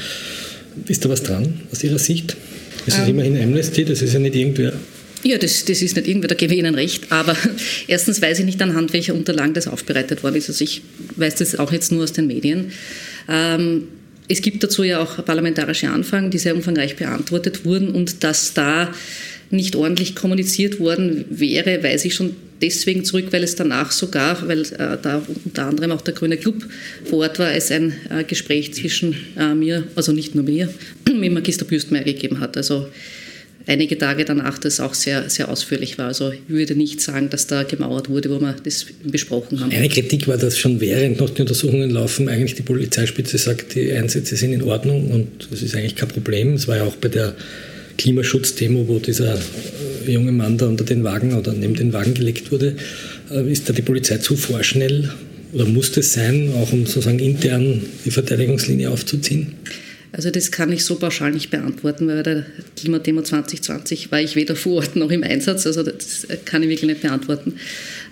[0.86, 2.36] Ist da was dran aus Ihrer Sicht?
[2.86, 4.74] Es ist ähm, immerhin Amnesty, das ist ja nicht irgendwer.
[5.26, 7.10] Ja, das, das ist nicht irgendwie, da gebe ich Ihnen recht.
[7.10, 7.36] Aber
[7.88, 10.48] erstens weiß ich nicht anhand welcher Unterlagen das aufbereitet worden ist.
[10.48, 10.82] Also ich
[11.16, 12.70] weiß das auch jetzt nur aus den Medien.
[13.28, 13.88] Ähm,
[14.28, 18.92] es gibt dazu ja auch parlamentarische Anfragen, die sehr umfangreich beantwortet wurden und dass da
[19.50, 24.62] nicht ordentlich kommuniziert worden wäre, weiß ich schon deswegen zurück, weil es danach sogar, weil
[24.62, 26.66] äh, da unter anderem auch der Grüne Club
[27.04, 30.72] vor Ort war, es ein äh, Gespräch zwischen äh, mir, also nicht nur mir,
[31.12, 32.56] mit Magister Büstmeier gegeben hat.
[32.56, 32.88] Also
[33.66, 36.06] einige Tage danach das auch sehr, sehr ausführlich war.
[36.06, 39.72] Also ich würde nicht sagen, dass da gemauert wurde, wo wir das besprochen haben.
[39.72, 43.92] Eine Kritik war, dass schon während noch die Untersuchungen laufen, eigentlich die Polizeispitze sagt, die
[43.92, 46.54] Einsätze sind in Ordnung und das ist eigentlich kein Problem.
[46.54, 47.34] Es war ja auch bei der
[47.98, 52.52] Klimaschutzdemo, wo dieser äh, junge Mann da unter den Wagen oder neben den Wagen gelegt
[52.52, 52.76] wurde.
[53.30, 55.10] Äh, ist da die Polizei zu vorschnell
[55.52, 59.54] oder muss das sein, auch um sozusagen intern die Verteidigungslinie aufzuziehen?
[60.16, 64.34] Also das kann ich so pauschal nicht beantworten, weil bei der Klimademo 2020 war ich
[64.34, 67.56] weder vor Ort noch im Einsatz, also das kann ich wirklich nicht beantworten.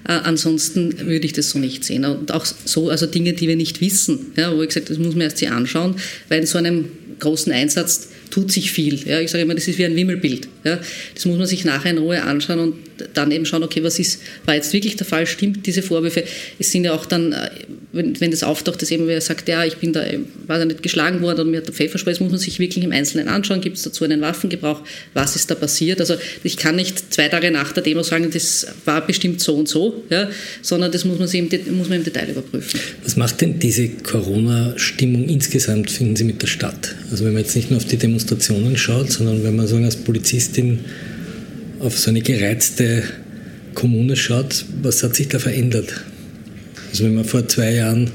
[0.07, 2.05] Äh, ansonsten würde ich das so nicht sehen.
[2.05, 5.15] Und auch so, also Dinge, die wir nicht wissen, ja, wo ich gesagt das muss
[5.15, 5.97] man erst sich anschauen,
[6.29, 6.91] weil in so einem
[7.21, 8.97] großen Einsatz tut sich viel.
[9.09, 10.49] Ja, ich sage immer, das ist wie ein Wimmelbild.
[10.65, 10.81] Ja.
[11.15, 12.75] Das muss man sich nachher in Ruhe anschauen und
[13.13, 16.25] dann eben schauen, okay, was ist, war jetzt wirklich der Fall, stimmt diese Vorwürfe?
[16.59, 17.51] Es sind ja auch dann, äh,
[17.93, 20.05] wenn, wenn das auftaucht, dass eben wer sagt, ja, ich bin da,
[20.47, 22.85] war da nicht geschlagen worden oder mir hat der Pfefferspray, das muss man sich wirklich
[22.85, 24.81] im Einzelnen anschauen, gibt es dazu einen Waffengebrauch,
[25.13, 26.01] was ist da passiert?
[26.01, 29.69] Also ich kann nicht zwei Tage nach der Demo sagen, das war bestimmt so und
[29.69, 30.31] so, ja,
[30.63, 32.81] sondern das muss man, sich im, muss man im Detail überprüfen.
[33.03, 36.95] Was macht denn diese Corona-Stimmung insgesamt, finden Sie, mit der Stadt?
[37.11, 39.97] Also wenn man jetzt nicht nur auf die Demonstrationen schaut, sondern wenn man sagen als
[40.55, 40.81] Polizistin
[41.81, 43.03] auf so eine gereizte
[43.75, 45.93] Kommune schaut, was hat sich da verändert?
[46.91, 48.11] Also wenn man vor zwei Jahren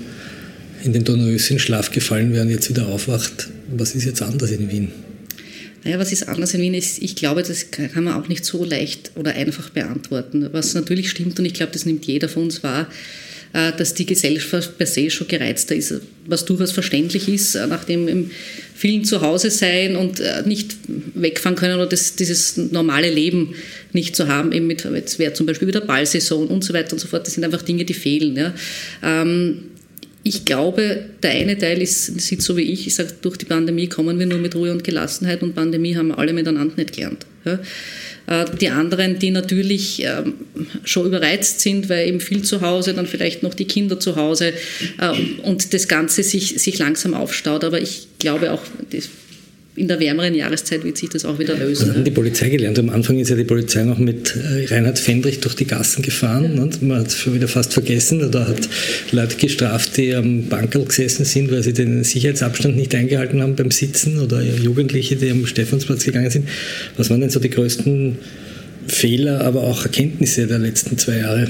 [0.84, 4.72] in den Donauössien Schlaf gefallen wäre und jetzt wieder aufwacht, was ist jetzt anders in
[4.72, 4.90] Wien?
[5.84, 6.74] Naja, was ist anders in Wien?
[6.74, 10.48] Ich glaube, das kann man auch nicht so leicht oder einfach beantworten.
[10.52, 12.88] Was natürlich stimmt, und ich glaube, das nimmt jeder von uns wahr,
[13.52, 15.94] dass die Gesellschaft per se schon gereizter ist,
[16.28, 18.30] was durchaus verständlich ist, äh, nachdem
[18.76, 20.78] vielen zu Hause sein und äh, nicht
[21.16, 23.56] wegfahren können oder das, dieses normale Leben
[23.92, 27.00] nicht zu haben, eben mit, jetzt wäre zum Beispiel wieder Ballsaison und so weiter und
[27.00, 28.36] so fort, das sind einfach Dinge, die fehlen.
[28.36, 28.54] Ja.
[29.04, 29.64] Ähm,
[30.24, 33.88] ich glaube, der eine Teil ist, sieht so wie ich, ich sage, durch die Pandemie
[33.88, 37.26] kommen wir nur mit Ruhe und Gelassenheit und Pandemie haben wir alle miteinander nicht gelernt.
[37.46, 37.60] Ja.
[38.30, 40.36] Äh, die anderen, die natürlich ähm,
[40.84, 44.54] schon überreizt sind, weil eben viel zu Hause, dann vielleicht noch die Kinder zu Hause
[45.00, 45.10] äh,
[45.42, 47.64] und das Ganze sich, sich langsam aufstaut.
[47.64, 48.62] Aber ich glaube auch,
[48.92, 49.10] das
[49.80, 51.96] in der wärmeren Jahreszeit wird sich das auch wieder lösen.
[51.96, 52.78] Und die Polizei gelernt.
[52.80, 56.58] Am Anfang ist ja die Polizei noch mit äh, Reinhard Fendrich durch die Gassen gefahren.
[56.58, 56.62] Ja.
[56.64, 58.22] Und man hat es schon wieder fast vergessen.
[58.22, 58.68] Oder hat
[59.14, 63.72] Leute gestraft, die am Bankerl gesessen sind, weil sie den Sicherheitsabstand nicht eingehalten haben beim
[63.72, 64.20] Sitzen.
[64.20, 66.50] Oder Jugendliche, die am Stephansplatz gegangen sind.
[66.98, 68.18] Was waren denn so die größten
[68.88, 71.48] Fehler, aber auch Erkenntnisse der letzten zwei Jahre?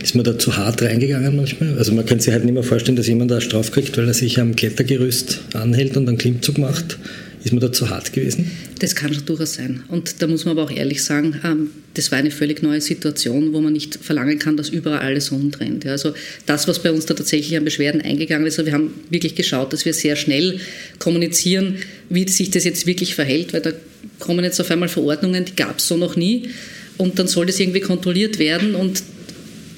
[0.00, 1.76] Ist man da zu hart reingegangen manchmal?
[1.76, 4.14] Also man kann sich halt nicht mehr vorstellen, dass jemand da Straf kriegt, weil er
[4.14, 6.98] sich am Klettergerüst anhält und einen Klimmzug macht.
[7.44, 8.50] Ist man da zu hart gewesen?
[8.78, 9.84] Das kann schon durchaus sein.
[9.88, 13.52] Und da muss man aber auch ehrlich sagen, ähm, das war eine völlig neue Situation,
[13.52, 15.84] wo man nicht verlangen kann, dass überall alles umdreht.
[15.86, 16.14] Also
[16.46, 19.74] das, was bei uns da tatsächlich an Beschwerden eingegangen ist, also wir haben wirklich geschaut,
[19.74, 20.58] dass wir sehr schnell
[20.98, 21.76] kommunizieren,
[22.08, 23.72] wie sich das jetzt wirklich verhält, weil da
[24.20, 26.48] kommen jetzt auf einmal Verordnungen, die gab es so noch nie.
[26.96, 29.02] Und dann soll das irgendwie kontrolliert werden und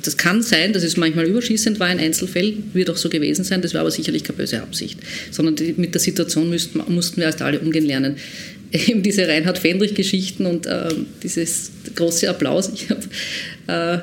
[0.07, 3.63] das kann sein, dass es manchmal überschießend war in Einzelfällen, wird auch so gewesen sein,
[3.63, 4.99] das war aber sicherlich keine böse Absicht,
[5.31, 8.17] sondern die, mit der Situation müssten, mussten wir erst alle umgehen lernen.
[8.73, 10.89] Eben diese Reinhard Fendrich-Geschichten und äh,
[11.23, 12.71] dieses große Applaus.
[12.75, 13.03] Ich habe
[13.67, 13.99] äh,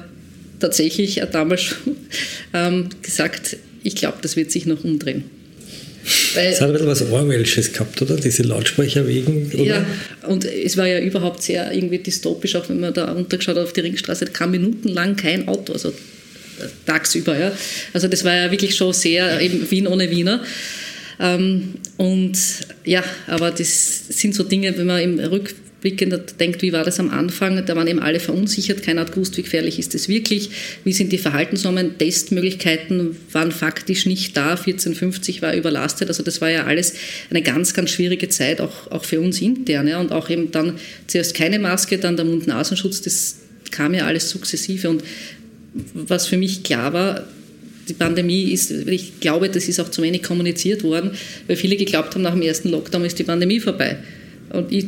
[0.60, 1.76] tatsächlich damals
[2.54, 5.26] ähm, gesagt, ich glaube, das wird sich noch umdrehen.
[6.34, 8.18] Weil, es hat ein bisschen was Orwellsches gehabt, oder?
[8.18, 9.52] Diese Lautsprecher wegen.
[9.54, 9.64] Oder?
[9.64, 9.86] Ja,
[10.28, 13.74] und es war ja überhaupt sehr irgendwie dystopisch, auch wenn man da runtergeschaut hat auf
[13.74, 15.94] die Ringstraße, da kam minutenlang kein Auto, also
[16.86, 17.38] tagsüber.
[17.38, 17.52] Ja.
[17.94, 20.44] Also das war ja wirklich schon sehr eben Wien ohne Wiener.
[21.20, 22.38] Ähm, und
[22.86, 27.00] ja, aber das sind so Dinge, wenn man im Rück rückblickend denkt, wie war das
[27.00, 30.50] am Anfang, da waren eben alle verunsichert, keiner hat gewusst, wie gefährlich ist es wirklich,
[30.84, 36.50] wie sind die Verhaltensnormen, Testmöglichkeiten waren faktisch nicht da, 1450 war überlastet, also das war
[36.50, 36.94] ja alles
[37.30, 40.78] eine ganz, ganz schwierige Zeit, auch, auch für uns intern ja, und auch eben dann
[41.08, 43.38] zuerst keine Maske, dann der Mund-Nasenschutz, das
[43.72, 44.90] kam ja alles sukzessive.
[44.90, 45.04] Und
[45.94, 47.28] was für mich klar war,
[47.90, 51.12] die Pandemie ist, ich glaube, das ist auch zu wenig kommuniziert worden,
[51.48, 53.98] weil viele geglaubt haben, nach dem ersten Lockdown ist die Pandemie vorbei.
[54.54, 54.86] Und ich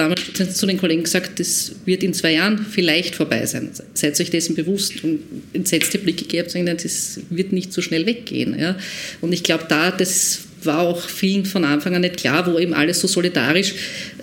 [0.00, 3.70] damals zu den Kollegen gesagt, das wird in zwei Jahren vielleicht vorbei sein.
[3.94, 5.20] Seid euch dessen bewusst und
[5.52, 8.58] entsetzte Blicke gehabt, sagen, das wird nicht so schnell weggehen.
[8.58, 8.76] Ja.
[9.20, 12.72] Und ich glaube, da, das war auch vielen von Anfang an nicht klar, wo eben
[12.74, 13.72] alles so solidarisch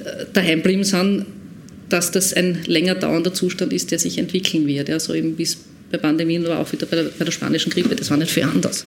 [0.03, 1.25] äh, daheim blieben sind,
[1.89, 4.89] dass das ein länger dauernder Zustand ist, der sich entwickeln wird.
[4.89, 4.99] Ja.
[4.99, 5.57] So eben wie es
[5.91, 8.43] bei Pandemien war, auch wieder bei der, bei der spanischen Grippe, das war nicht viel
[8.43, 8.86] anders.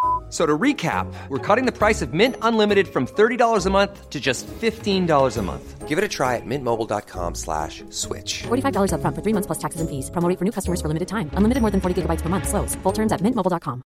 [0.31, 4.19] So to recap, we're cutting the price of Mint Unlimited from $30 a month to
[4.19, 5.87] just $15 a month.
[5.89, 8.43] Give it a try at mintmobile.com slash switch.
[8.43, 10.09] $45 up front for three months plus taxes and fees.
[10.09, 11.29] Promoting for new customers for limited time.
[11.33, 12.47] Unlimited more than 40 gigabytes per month.
[12.47, 12.75] Slows.
[12.75, 13.83] Full terms at mintmobile.com.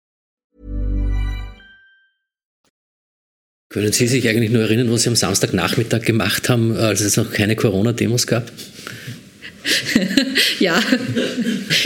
[3.70, 7.18] Können Sie sich eigentlich nur erinnern, was Sie am Samstagnachmittag gemacht haben, äh, als es
[7.18, 8.52] noch keine Corona-Demos gab?
[10.60, 10.80] ja,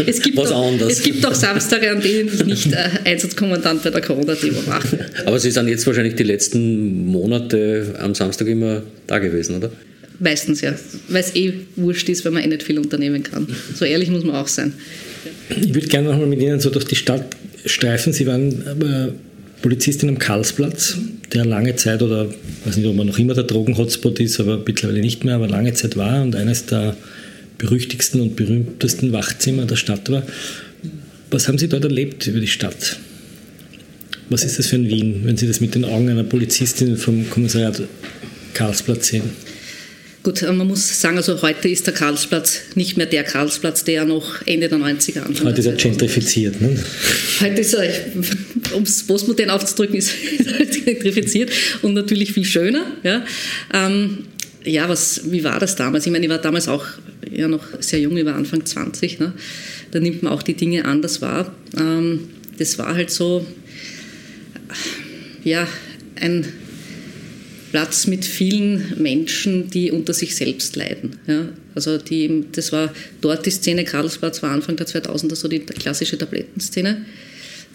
[0.06, 0.92] es gibt, Was doch, anders.
[0.92, 5.06] es gibt auch Samstage, an denen ich nicht äh, Einsatzkommandant bei der Corona-Demo mache.
[5.26, 9.72] Aber Sie sind jetzt wahrscheinlich die letzten Monate am Samstag immer da gewesen, oder?
[10.20, 10.76] Meistens ja,
[11.08, 13.48] weil es eh wurscht ist, weil man eh nicht viel unternehmen kann.
[13.74, 14.74] So ehrlich muss man auch sein.
[15.50, 17.24] Ich würde gerne nochmal mit Ihnen so durch die Stadt
[17.66, 18.12] streifen.
[18.12, 19.12] Sie waren äh,
[19.62, 20.98] Polizistin am Karlsplatz,
[21.34, 24.62] der lange Zeit, oder ich weiß nicht, ob man noch immer der Drogen-Hotspot ist, aber
[24.66, 26.96] mittlerweile nicht mehr, aber lange Zeit war und eines der
[27.60, 30.24] berüchtigsten und berühmtesten Wachzimmer der Stadt war.
[31.30, 32.98] Was haben Sie dort erlebt über die Stadt?
[34.30, 37.30] Was ist das für ein Wien, wenn Sie das mit den Augen einer Polizistin vom
[37.30, 37.82] Kommissariat
[38.54, 39.24] Karlsplatz sehen?
[40.22, 44.46] Gut, man muss sagen, also heute ist der Karlsplatz nicht mehr der Karlsplatz, der noch
[44.46, 46.78] Ende der 90er Anfang Heute ist er gentrifiziert, ne?
[47.40, 47.90] Heute ist er,
[48.76, 50.12] um es postmodern aufzudrücken, ist
[50.46, 52.86] er gentrifiziert und natürlich viel schöner.
[53.04, 53.26] Ja,
[53.74, 54.26] ähm,
[54.64, 56.06] ja was, wie war das damals?
[56.06, 56.86] Ich meine, ich war damals auch
[57.30, 59.20] ja noch sehr jung, ich war Anfang 20.
[59.20, 59.34] Ne?
[59.92, 61.54] Da nimmt man auch die Dinge anders wahr.
[61.78, 63.46] Ähm, das war halt so,
[65.44, 65.68] ja,
[66.16, 66.46] ein
[67.72, 71.18] Platz mit vielen Menschen, die unter sich selbst leiden.
[71.28, 71.50] Ja?
[71.76, 76.18] Also die, das war dort die Szene, Karlsplatz war Anfang der 2000er so die klassische
[76.18, 77.06] Tablettenszene.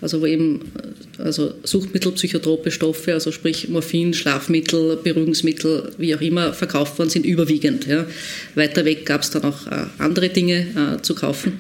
[0.05, 0.61] Also wo eben
[1.17, 7.25] also Suchtmittel, psychotrope Stoffe, also sprich Morphin, Schlafmittel, Beruhigungsmittel, wie auch immer, verkauft worden sind,
[7.25, 7.87] überwiegend.
[7.87, 8.05] Ja.
[8.55, 11.59] Weiter weg gab es dann auch äh, andere Dinge äh, zu kaufen.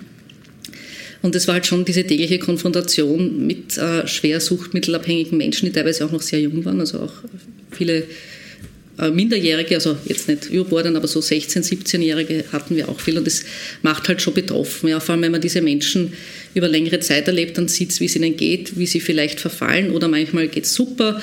[1.23, 6.05] Und es war halt schon diese tägliche Konfrontation mit äh, schwer suchtmittelabhängigen Menschen, die teilweise
[6.05, 7.15] auch noch sehr jung waren, also auch
[7.71, 8.03] viele
[8.97, 13.43] Minderjährige, also jetzt nicht überbordend, aber so 16-, 17-Jährige hatten wir auch viel und das
[13.83, 14.89] macht halt schon betroffen.
[14.89, 16.13] Ja, vor allem, wenn man diese Menschen
[16.55, 20.07] über längere Zeit erlebt, dann sieht wie es ihnen geht, wie sie vielleicht verfallen oder
[20.07, 21.21] manchmal geht es super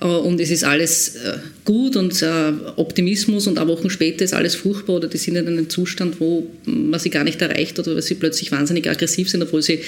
[0.00, 4.34] äh, und es ist alles äh, gut und äh, Optimismus und ein Wochen später ist
[4.34, 7.94] alles furchtbar oder die sind in einem Zustand, wo man sie gar nicht erreicht oder
[7.94, 9.80] weil sie plötzlich wahnsinnig aggressiv sind, obwohl sie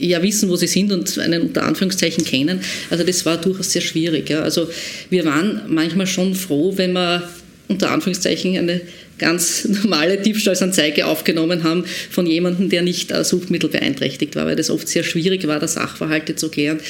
[0.00, 2.60] ja wissen, wo sie sind und einen unter Anführungszeichen kennen.
[2.90, 4.30] Also das war durchaus sehr schwierig.
[4.30, 4.40] Ja.
[4.40, 4.68] Also
[5.10, 7.28] wir waren manchmal schon froh, wenn wir
[7.68, 8.82] unter Anführungszeichen eine
[9.18, 14.88] ganz normale Diebstahlsanzeige aufgenommen haben von jemandem, der nicht äh, suchtmittelbeeinträchtigt war, weil das oft
[14.88, 16.80] sehr schwierig war, das Sachverhalte zu klären.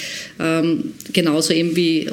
[0.40, 2.08] Ähm, genauso eben wie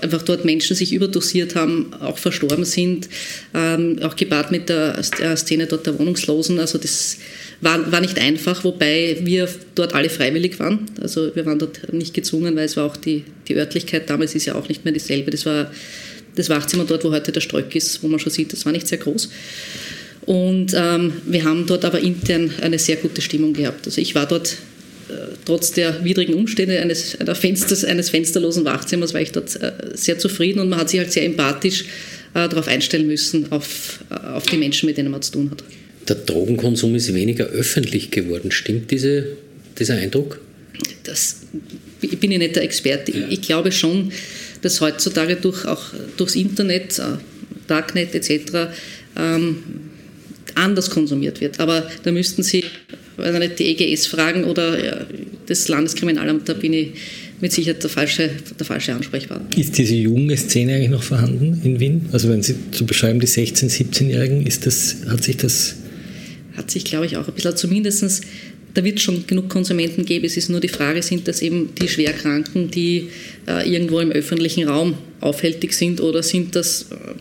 [0.00, 3.08] einfach dort Menschen sich überdosiert haben, auch verstorben sind,
[3.54, 6.60] ähm, auch gepaart mit der Szene dort der Wohnungslosen.
[6.60, 7.18] Also das
[7.60, 10.86] war, war nicht einfach, wobei wir dort alle freiwillig waren.
[11.00, 14.46] Also wir waren dort nicht gezwungen, weil es war auch die, die Örtlichkeit damals ist
[14.46, 15.30] ja auch nicht mehr dieselbe.
[15.30, 15.70] Das war
[16.34, 18.88] das Wachzimmer dort, wo heute der Streuk ist, wo man schon sieht, das war nicht
[18.88, 19.30] sehr groß.
[20.26, 23.86] Und ähm, wir haben dort aber intern eine sehr gute Stimmung gehabt.
[23.86, 24.56] Also ich war dort
[25.08, 25.12] äh,
[25.44, 30.60] trotz der widrigen Umstände eines, Fensters, eines fensterlosen Wachzimmers, war ich dort äh, sehr zufrieden
[30.60, 31.84] und man hat sich halt sehr empathisch
[32.32, 35.62] äh, darauf einstellen müssen, auf, auf die Menschen, mit denen man zu tun hat.
[36.08, 38.50] Der Drogenkonsum ist weniger öffentlich geworden.
[38.50, 39.26] Stimmt diese,
[39.78, 40.40] dieser Eindruck?
[41.04, 41.42] Das
[42.00, 43.12] ich bin ich nicht der Experte.
[43.12, 43.26] Ja.
[43.28, 44.12] Ich, ich glaube schon,
[44.62, 45.82] dass heutzutage durch, auch
[46.16, 47.02] durchs Internet, äh,
[47.66, 48.74] Darknet etc.
[49.16, 49.56] Ähm,
[50.54, 51.60] anders konsumiert wird.
[51.60, 52.64] Aber da müssten Sie
[53.16, 55.06] also nicht die EGS fragen oder ja,
[55.46, 56.88] das Landeskriminalamt, da bin ich
[57.40, 59.58] mit Sicherheit der falsche, der falsche Ansprechpartner.
[59.58, 62.08] Ist diese junge Szene eigentlich noch vorhanden in Wien?
[62.12, 65.76] Also wenn Sie zu beschreiben, die 16-, 17-Jährigen, hat sich das...
[66.56, 68.24] Hat sich, glaube ich, auch ein bisschen, zumindest
[68.74, 70.24] da wird es schon genug Konsumenten geben.
[70.24, 73.08] Es ist nur die Frage, sind das eben die Schwerkranken, die
[73.46, 77.14] äh, irgendwo im öffentlichen Raum aufhältig sind oder sind das äh,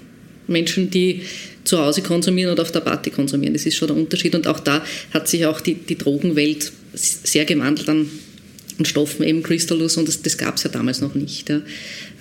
[0.47, 1.21] Menschen, die
[1.63, 3.53] zu Hause konsumieren oder auf der Party konsumieren.
[3.53, 4.35] Das ist schon der Unterschied.
[4.35, 8.09] Und auch da hat sich auch die, die Drogenwelt sehr gewandelt an,
[8.77, 11.49] an Stoffen, eben Crystallus, und das, das gab es ja damals noch nicht.
[11.49, 11.61] Ja.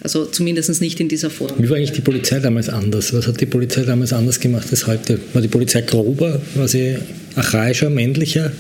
[0.03, 1.53] Also zumindest nicht in dieser Form.
[1.59, 3.13] Wie war eigentlich die Polizei damals anders?
[3.13, 5.19] Was hat die Polizei damals anders gemacht als heute?
[5.33, 6.41] War die Polizei grober?
[6.55, 6.97] War sie
[7.37, 8.53] archaischer, männlicher?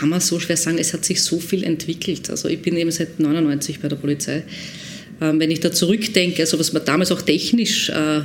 [0.00, 2.30] kann man so schwer sagen, es hat sich so viel entwickelt.
[2.30, 4.44] Also ich bin eben seit 99 bei der Polizei.
[5.20, 8.22] Ähm, wenn ich da zurückdenke, also was man damals auch technisch äh,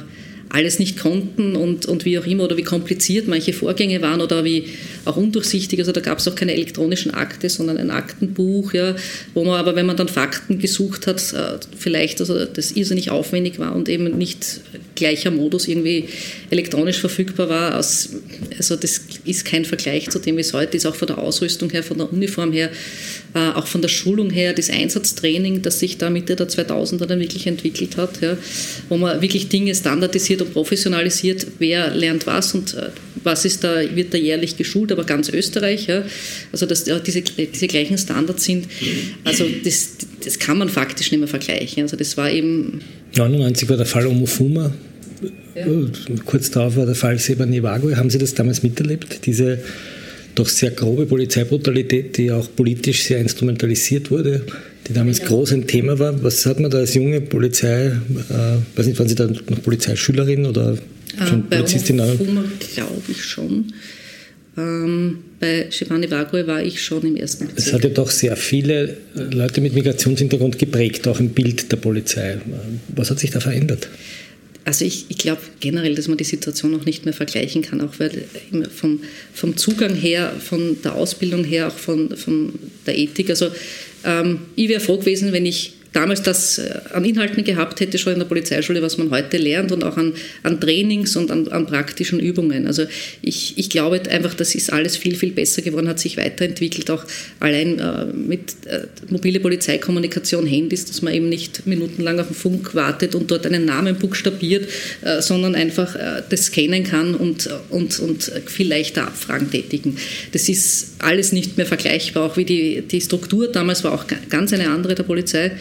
[0.56, 4.46] alles nicht konnten und, und wie auch immer oder wie kompliziert manche Vorgänge waren oder
[4.46, 4.70] wie
[5.04, 5.80] auch undurchsichtig.
[5.80, 8.96] Also da gab es auch keine elektronischen Akte, sondern ein Aktenbuch, ja,
[9.34, 13.60] wo man aber, wenn man dann Fakten gesucht hat, äh, vielleicht also das irrsinnig aufwendig
[13.60, 14.62] war und eben nicht
[14.96, 16.06] gleicher Modus irgendwie
[16.50, 17.74] elektronisch verfügbar war.
[17.74, 21.70] Also das ist kein Vergleich zu dem, wie es heute ist, auch von der Ausrüstung
[21.70, 22.72] her, von der Uniform her,
[23.34, 27.20] äh, auch von der Schulung her, das Einsatztraining, das sich da Mitte der 2000er dann
[27.20, 28.38] wirklich entwickelt hat, ja,
[28.90, 32.90] wo man wirklich Dinge standardisiert und professionalisiert, wer lernt was und äh,
[33.26, 36.04] was ist da, wird da jährlich geschult, aber ganz Österreich, ja,
[36.52, 38.68] also dass diese, diese gleichen Standards sind,
[39.24, 41.84] also das, das kann man faktisch nicht mehr vergleichen.
[41.84, 42.82] Also das war eben...
[43.16, 44.74] 99 war der Fall Omofuma,
[45.56, 45.66] ja.
[46.26, 47.96] kurz darauf war der Fall Seba Nivago.
[47.96, 49.60] Haben Sie das damals miterlebt, diese
[50.36, 54.42] doch sehr grobe Polizeibrutalität, die auch politisch sehr instrumentalisiert wurde,
[54.88, 55.28] die damals ja.
[55.28, 56.22] groß ein Thema war.
[56.24, 60.46] Was hat man da als junge Polizei, äh, weiß nicht, waren Sie da noch Polizeischülerin
[60.46, 60.78] oder
[61.18, 61.44] schon äh?
[61.50, 63.74] Bei glaube ich schon.
[64.58, 67.68] Ähm, bei Shivani Vagoe war ich schon im ersten Bezirk.
[67.68, 72.40] Es hat ja doch sehr viele Leute mit Migrationshintergrund geprägt, auch im Bild der Polizei.
[72.96, 73.90] Was hat sich da verändert?
[74.64, 78.00] Also ich, ich glaube generell, dass man die Situation noch nicht mehr vergleichen kann, auch
[78.00, 78.26] weil
[78.76, 79.00] vom,
[79.34, 82.54] vom Zugang her, von der Ausbildung her, auch von, von
[82.88, 83.30] der Ethik.
[83.30, 83.50] Also
[84.04, 88.14] ähm, ich wäre froh gewesen, wenn ich damals das äh, an Inhalten gehabt hätte, schon
[88.14, 91.66] in der Polizeischule, was man heute lernt und auch an, an Trainings und an, an,
[91.66, 92.68] praktischen Übungen.
[92.68, 92.84] Also
[93.22, 97.06] ich, ich glaube einfach, das ist alles viel, viel besser geworden, hat sich weiterentwickelt, auch
[97.40, 102.76] allein äh, mit äh, mobile Polizeikommunikation, Handys, dass man eben nicht minutenlang auf den Funk
[102.76, 104.68] wartet und dort einen Namen buchstabiert,
[105.20, 105.96] sondern einfach
[106.30, 109.98] das scannen kann und, und, und viel leichter Abfragen tätigen.
[110.32, 114.54] Das ist alles nicht mehr vergleichbar, auch wie die, die Struktur damals war auch ganz
[114.54, 115.52] eine andere der Polizei.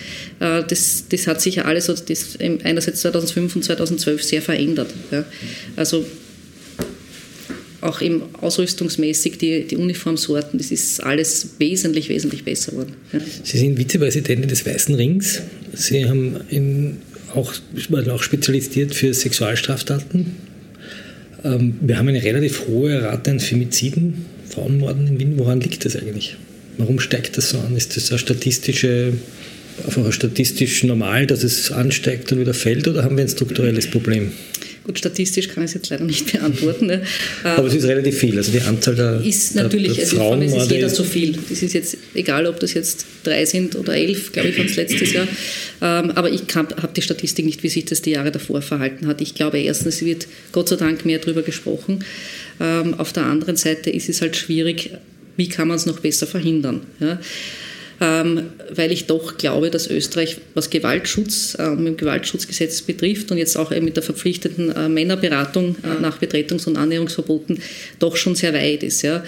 [0.40, 4.88] Äh, das, das hat sich ja alles das einerseits 2005 und 2012 sehr verändert.
[5.76, 6.04] Also
[7.84, 12.94] auch eben ausrüstungsmäßig die, die Uniformsorten, das ist alles wesentlich, wesentlich besser geworden.
[13.42, 15.42] Sie sind Vizepräsidentin des Weißen Rings.
[15.74, 16.96] Sie haben in,
[17.34, 17.52] auch,
[18.10, 20.34] auch spezialisiert für Sexualstraftaten.
[21.44, 25.38] Ähm, wir haben eine relativ hohe Rate an Femiziden, Frauenmorden in Wien.
[25.38, 26.37] Woran liegt das eigentlich?
[26.78, 27.76] Warum steigt das so an?
[27.76, 29.12] Ist das eine statistische
[30.10, 34.32] statistisch normal, dass es ansteigt und wieder fällt oder haben wir ein strukturelles Problem?
[34.84, 36.87] Gut, statistisch kann ich es jetzt leider nicht beantworten.
[36.87, 37.02] Ne?
[37.42, 38.37] Aber es ist relativ viel.
[38.37, 41.38] Also die Anzahl der, ist natürlich, der, der also es ist jeder so viel.
[41.48, 45.14] Das ist jetzt egal, ob das jetzt drei sind oder elf, glaube ich, es letztes
[45.14, 45.26] Jahr.
[45.80, 49.22] Ähm, aber ich habe die Statistik nicht, wie sich das die Jahre davor verhalten hat.
[49.22, 52.04] Ich glaube erstens, es wird Gott sei Dank mehr darüber gesprochen.
[52.60, 54.90] Ähm, auf der anderen Seite ist es halt schwierig,
[55.38, 56.82] wie kann man es noch besser verhindern.
[57.00, 57.18] Ja?
[58.00, 63.38] Ähm, weil ich doch glaube, dass Österreich, was Gewaltschutz äh, mit dem Gewaltschutzgesetz betrifft und
[63.38, 67.61] jetzt auch mit der verpflichteten äh, Männerberatung äh, nach Betretungs- und Annäherungsverboten
[68.00, 69.02] doch schon sehr weit ist.
[69.02, 69.22] Ja.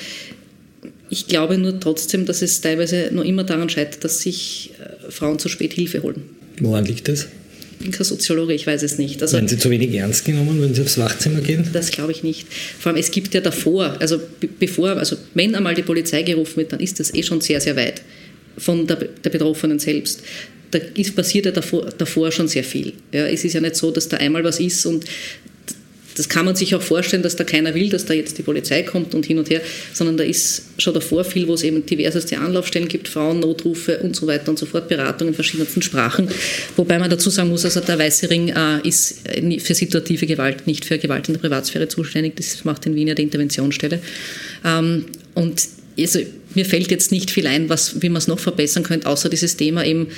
[1.10, 4.72] Ich glaube nur trotzdem, dass es teilweise noch immer daran scheitert, dass sich
[5.08, 6.22] Frauen zu spät Hilfe holen.
[6.58, 7.28] Woran liegt das?
[7.78, 9.20] Ich bin kein Soziologe, ich weiß es nicht.
[9.22, 11.68] Also, Werden Sie zu wenig ernst genommen, wenn Sie aufs Wachzimmer gehen?
[11.72, 12.46] Das glaube ich nicht.
[12.78, 14.18] Vor allem, es gibt ja davor, also
[14.58, 17.76] bevor, also wenn einmal die Polizei gerufen wird, dann ist das eh schon sehr, sehr
[17.76, 18.00] weit
[18.58, 20.22] von der, der Betroffenen selbst.
[20.70, 22.92] Da ist, passiert ja davor, davor schon sehr viel.
[23.12, 25.04] Ja, es ist ja nicht so, dass da einmal was ist und
[26.16, 28.82] das kann man sich auch vorstellen, dass da keiner will, dass da jetzt die Polizei
[28.82, 29.60] kommt und hin und her,
[29.92, 34.26] sondern da ist schon davor viel, wo es eben diverseste Anlaufstellen gibt, Frauennotrufe und so
[34.26, 36.28] weiter und so fort, Beratung in verschiedensten Sprachen.
[36.76, 39.20] Wobei man dazu sagen muss, also der Weiße Ring äh, ist
[39.58, 42.36] für situative Gewalt, nicht für Gewalt in der Privatsphäre zuständig.
[42.36, 44.00] Das macht in Wien ja die Interventionsstelle.
[44.64, 45.62] Ähm, und
[45.98, 46.20] also
[46.56, 49.56] mir fällt jetzt nicht viel ein, was, wie man es noch verbessern könnte, außer dieses
[49.56, 50.08] Thema eben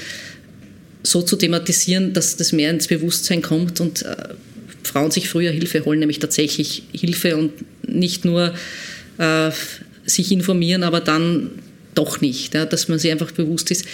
[1.03, 4.17] so zu thematisieren, dass das mehr ins Bewusstsein kommt und äh,
[4.83, 7.53] Frauen sich früher Hilfe holen, nämlich tatsächlich Hilfe und
[7.87, 8.55] nicht nur
[9.19, 9.51] äh,
[10.07, 11.51] sich informieren, aber dann
[11.95, 13.85] doch nicht, ja, dass man sich einfach bewusst ist,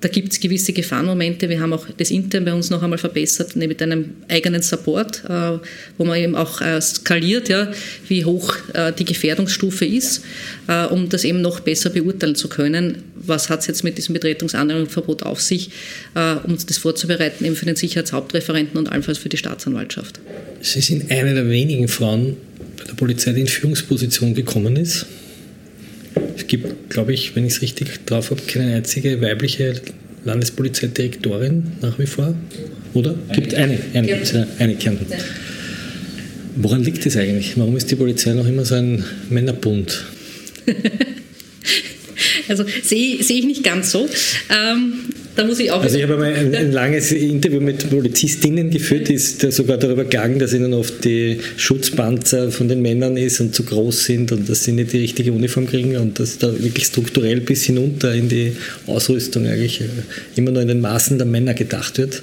[0.00, 1.48] da gibt es gewisse Gefahrenmomente.
[1.48, 5.58] Wir haben auch das intern bei uns noch einmal verbessert mit einem eigenen Support, äh,
[5.98, 7.70] wo man eben auch äh, skaliert, ja,
[8.08, 10.22] wie hoch äh, die Gefährdungsstufe ist,
[10.90, 13.02] um das eben noch besser beurteilen zu können.
[13.16, 15.70] Was hat es jetzt mit diesem Betretungsanwendungsverbot auf sich,
[16.14, 20.20] um das vorzubereiten, eben für den Sicherheitshauptreferenten und allenfalls für die Staatsanwaltschaft.
[20.62, 22.36] Sie sind eine der wenigen Frauen
[22.78, 25.06] bei der Polizei, die in Führungsposition gekommen ist.
[26.36, 29.74] Es gibt, glaube ich, wenn ich es richtig drauf habe, keine einzige weibliche
[30.24, 32.34] Landespolizeidirektorin nach wie vor,
[32.94, 33.14] oder?
[33.32, 34.46] Gibt eine, eine, ja.
[34.58, 35.06] eine Kärnten.
[36.56, 37.52] Woran liegt es eigentlich?
[37.56, 40.04] Warum ist die Polizei noch immer so ein Männerbund?
[42.48, 44.08] also sehe seh ich nicht ganz so.
[44.50, 44.92] Ähm,
[45.40, 45.82] da muss ich auch.
[45.82, 50.04] Also ich habe einmal ein, ein, langes Interview mit Polizistinnen geführt, die ist sogar darüber
[50.04, 54.50] gegangen, dass ihnen oft die Schutzpanzer von den Männern ist und zu groß sind und
[54.50, 58.28] dass sie nicht die richtige Uniform kriegen und dass da wirklich strukturell bis hinunter in
[58.28, 58.52] die
[58.86, 59.80] Ausrüstung eigentlich
[60.36, 62.22] immer nur in den Maßen der Männer gedacht wird.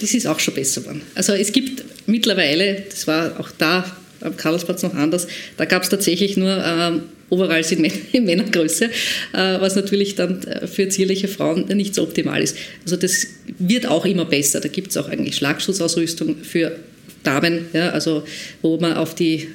[0.00, 1.02] Das ist auch schon besser geworden.
[1.16, 3.84] Also es gibt mittlerweile, das war auch da
[4.20, 7.02] am Karlsplatz noch anders, da gab es tatsächlich nur ähm,
[7.34, 8.84] Overalls in, in Männergröße,
[9.32, 12.56] äh, was natürlich dann äh, für zierliche Frauen nicht so optimal ist.
[12.84, 13.26] Also das
[13.58, 14.60] wird auch immer besser.
[14.60, 16.76] Da gibt es auch eigentlich Schlagschutzausrüstung für
[17.22, 18.24] Damen, ja, also
[18.62, 19.48] wo man auf die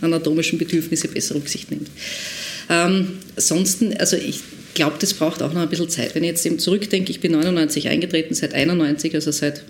[0.00, 1.88] anatomischen Bedürfnisse besser Rücksicht nimmt.
[2.68, 4.40] Ähm, ansonsten, also ich
[4.74, 6.14] glaube, das braucht auch noch ein bisschen Zeit.
[6.14, 9.62] Wenn ich jetzt eben zurückdenke, ich bin 99 eingetreten, seit 91, also seit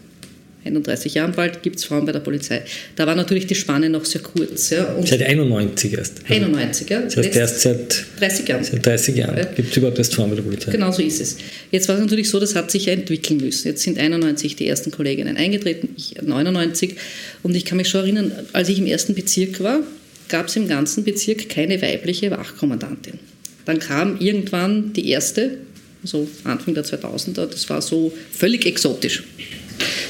[0.66, 2.62] 31 Jahren bald, gibt es Frauen bei der Polizei.
[2.96, 4.70] Da war natürlich die Spanne noch sehr kurz.
[4.70, 4.94] Ja.
[5.04, 6.20] Seit 91 erst.
[6.28, 7.00] 91, ja.
[7.02, 8.64] Das heißt erst seit 30 Jahren.
[8.64, 9.44] Seit 30 Jahren ja.
[9.44, 10.72] gibt es überhaupt erst Frauen bei der Polizei.
[10.72, 11.36] Genau so ist es.
[11.70, 13.68] Jetzt war es natürlich so, das hat sich ja entwickeln müssen.
[13.68, 16.96] Jetzt sind 91 die ersten Kolleginnen eingetreten, ich 99.
[17.42, 19.80] Und ich kann mich schon erinnern, als ich im ersten Bezirk war,
[20.28, 23.18] gab es im ganzen Bezirk keine weibliche Wachkommandantin.
[23.64, 25.58] Dann kam irgendwann die erste,
[26.04, 29.24] so Anfang der 2000er, das war so völlig exotisch.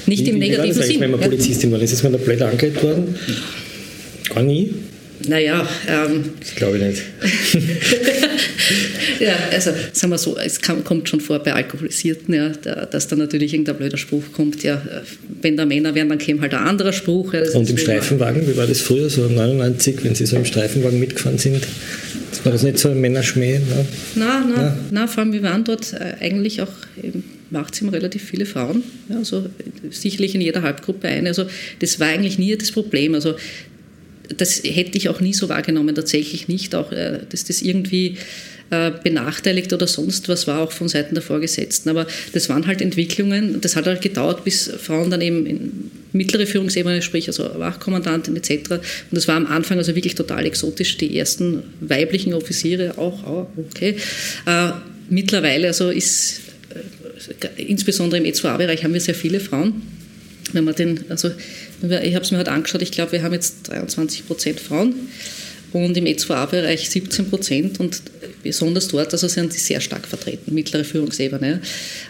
[0.06, 1.00] Nicht wie, im negativen Sinn.
[1.00, 3.14] Wenn man Polizistin war, ist es mal da blöd angeredet worden?
[4.34, 4.74] Gar nie?
[5.28, 7.02] Naja, ähm, das glaube ich nicht.
[9.20, 13.16] ja, also sagen wir so, es kam, kommt schon vor bei Alkoholisierten, ja, dass da
[13.16, 14.80] natürlich irgendein blöder Spruch kommt, ja,
[15.40, 17.32] wenn da Männer wären, dann käme halt ein anderer Spruch.
[17.32, 21.00] Ja, Und im Streifenwagen, wie war das früher, so 99, wenn Sie so im Streifenwagen
[21.00, 21.66] mitgefahren sind?
[22.44, 23.58] War das nicht so ein Männerschmäh?
[23.58, 23.86] Ne?
[24.14, 26.68] Nein, nein, nein, vor allem wir waren dort äh, eigentlich auch
[27.50, 29.46] im Wachzimmer relativ viele Frauen, ja, also
[29.90, 31.28] sicherlich in jeder Halbgruppe eine.
[31.28, 31.46] Also
[31.80, 33.14] das war eigentlich nie das Problem.
[33.14, 33.36] Also
[34.36, 38.16] das hätte ich auch nie so wahrgenommen, tatsächlich nicht, auch äh, dass das irgendwie
[38.70, 41.88] äh, benachteiligt oder sonst was war, auch von Seiten der Vorgesetzten.
[41.88, 46.46] Aber das waren halt Entwicklungen, das hat halt gedauert, bis Frauen dann eben in mittlere
[46.46, 48.70] Führungsebene, sprich also Wachkommandantin etc.
[48.70, 48.80] Und
[49.12, 53.96] das war am Anfang also wirklich total exotisch, die ersten weiblichen Offiziere auch, auch okay.
[54.46, 54.70] Äh,
[55.10, 56.40] mittlerweile also ist
[57.56, 59.82] insbesondere im E2A-Bereich haben wir sehr viele Frauen.
[60.52, 61.30] Wenn man den, also
[61.82, 64.94] ich habe es mir heute angeschaut, ich glaube, wir haben jetzt 23 Prozent Frauen
[65.72, 68.00] und im E2A-Bereich 17 Prozent und
[68.42, 71.60] besonders dort also sind sie sehr stark vertreten, mittlere Führungsebene.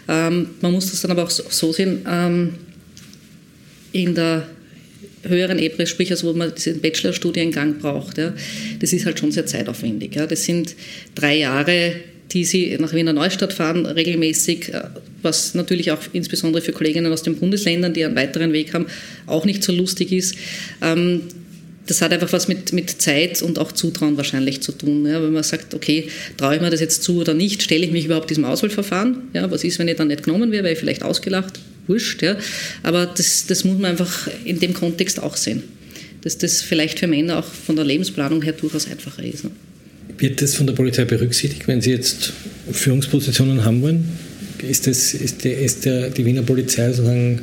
[0.07, 2.53] Ähm, man muss das dann aber auch so, so sehen, ähm,
[3.91, 4.47] in der
[5.23, 8.33] höheren Ebene, sprich also wo man diesen Bachelorstudiengang braucht, ja,
[8.79, 10.15] das ist halt schon sehr zeitaufwendig.
[10.15, 10.27] Ja.
[10.27, 10.75] Das sind
[11.15, 11.95] drei Jahre,
[12.31, 14.83] die sie nach Wiener Neustadt fahren, regelmäßig, äh,
[15.21, 18.87] was natürlich auch insbesondere für Kolleginnen aus den Bundesländern, die einen weiteren Weg haben,
[19.25, 20.35] auch nicht so lustig ist.
[20.81, 21.21] Ähm,
[21.87, 25.05] das hat einfach was mit, mit Zeit und auch Zutrauen wahrscheinlich zu tun.
[25.05, 27.91] Ja, wenn man sagt, okay, traue ich mir das jetzt zu oder nicht, stelle ich
[27.91, 29.29] mich überhaupt diesem Auswahlverfahren?
[29.33, 31.59] Ja, was ist, wenn ich dann nicht genommen wäre, wäre ich vielleicht ausgelacht?
[31.87, 32.21] Wurscht.
[32.21, 32.37] Ja.
[32.83, 35.63] Aber das, das muss man einfach in dem Kontext auch sehen.
[36.21, 39.45] Dass das vielleicht für Männer auch von der Lebensplanung her durchaus einfacher ist.
[39.45, 39.51] Ne?
[40.17, 42.33] Wird das von der Polizei berücksichtigt, wenn Sie jetzt
[42.71, 44.05] Führungspositionen haben wollen?
[44.67, 47.41] Ist, das, ist, der, ist der, die Wiener Polizei sozusagen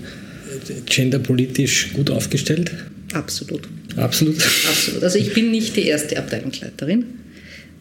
[0.87, 2.73] genderpolitisch gut aufgestellt?
[3.12, 3.69] Absolut.
[3.97, 4.37] Absolut.
[4.69, 5.03] Absolut.
[5.03, 7.05] Also ich bin nicht die erste Abteilungsleiterin,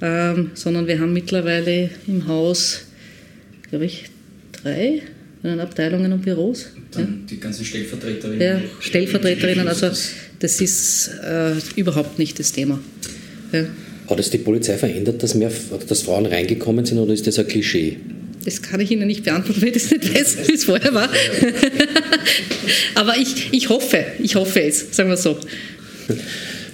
[0.01, 2.81] ähm, sondern wir haben mittlerweile im Haus,
[3.69, 4.05] glaube ich,
[4.51, 5.01] drei
[5.43, 6.67] Abteilungen und Büros.
[6.91, 7.09] Dann ja.
[7.29, 8.41] die ganzen Stellvertreterinnen.
[8.41, 9.89] Ja, Stellvertreterinnen, also
[10.39, 12.79] das ist äh, überhaupt nicht das Thema.
[13.51, 13.65] Ja.
[14.09, 15.51] Hat es die Polizei verändert, dass, mehr,
[15.87, 17.97] dass Frauen reingekommen sind oder ist das ein Klischee?
[18.45, 21.09] Das kann ich Ihnen nicht beantworten, weil ich das nicht weiß, wie es vorher war.
[22.95, 25.37] Aber ich, ich hoffe, ich hoffe es, sagen wir so.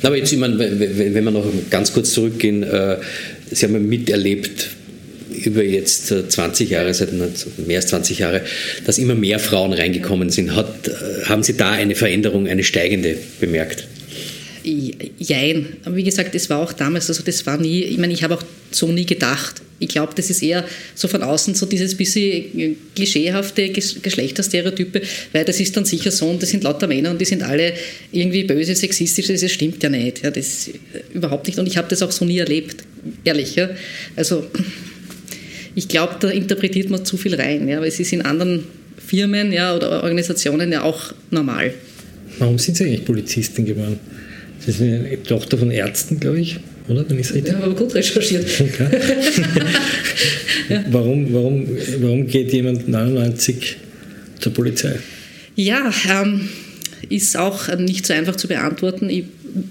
[0.02, 2.98] Aber jetzt, ich meine, wenn wir noch ganz kurz zurückgehen, äh,
[3.52, 4.70] Sie haben ja miterlebt,
[5.46, 8.42] über jetzt 20 Jahre, seit mehr als 20 Jahre,
[8.86, 10.56] dass immer mehr Frauen reingekommen sind.
[10.56, 13.88] Hat, äh, haben Sie da eine Veränderung, eine steigende bemerkt?
[14.64, 15.68] Jein.
[15.86, 18.36] Aber wie gesagt, das war auch damals, also das war nie, ich meine, ich habe
[18.36, 19.62] auch so nie gedacht.
[19.80, 25.02] Ich glaube, das ist eher so von außen so dieses bisschen klischeehafte Geschlechterstereotype,
[25.32, 27.74] weil das ist dann sicher so und das sind lauter Männer und die sind alle
[28.12, 30.24] irgendwie böse, sexistisch, das stimmt ja nicht.
[30.24, 30.72] Ja, das äh,
[31.14, 32.84] überhaupt nicht und ich habe das auch so nie erlebt,
[33.24, 33.56] ehrlich.
[33.56, 33.70] Ja.
[34.18, 34.46] Also
[35.76, 38.66] ich glaube, da interpretiert man zu viel rein, ja, weil es ist in anderen
[39.10, 41.74] Firmen ja, oder Organisationen ja auch normal.
[42.38, 44.00] Warum sind Sie eigentlich Polizistin geworden?
[44.66, 46.58] Sie sind eine Tochter von Ärzten, glaube ich,
[46.88, 47.10] oder?
[47.10, 48.46] Wenn ich ja, aber gut recherchiert.
[48.60, 49.00] Okay.
[50.70, 50.84] ja.
[50.92, 51.68] warum, warum,
[52.00, 53.78] warum geht jemand 99
[54.40, 55.00] zur Polizei?
[55.56, 56.50] Ja, ähm,
[57.10, 59.10] ist auch nicht so einfach zu beantworten.
[59.10, 59.26] Ich,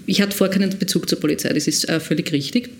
[0.06, 2.70] ich hatte vorher keinen Bezug zur Polizei, das ist äh, völlig richtig.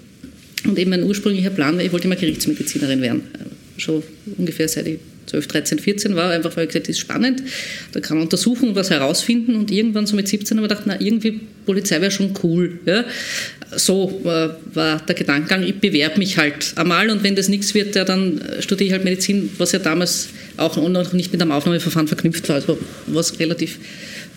[0.64, 3.22] Und eben mein ursprünglicher Plan war, ich wollte immer Gerichtsmedizinerin werden.
[3.34, 4.02] Äh, schon
[4.36, 4.98] ungefähr seit ich
[5.28, 7.42] 12, 13, 14 war, einfach weil ich gesagt das ist spannend,
[7.92, 11.00] da kann man untersuchen was herausfinden und irgendwann so mit 17 habe ich gedacht, na
[11.00, 12.78] irgendwie Polizei wäre schon cool.
[12.86, 13.04] Ja?
[13.76, 17.94] So war, war der Gedankengang, ich bewerbe mich halt einmal und wenn das nichts wird,
[17.94, 22.08] ja, dann studiere ich halt Medizin, was ja damals auch noch nicht mit einem Aufnahmeverfahren
[22.08, 23.78] verknüpft war, also was relativ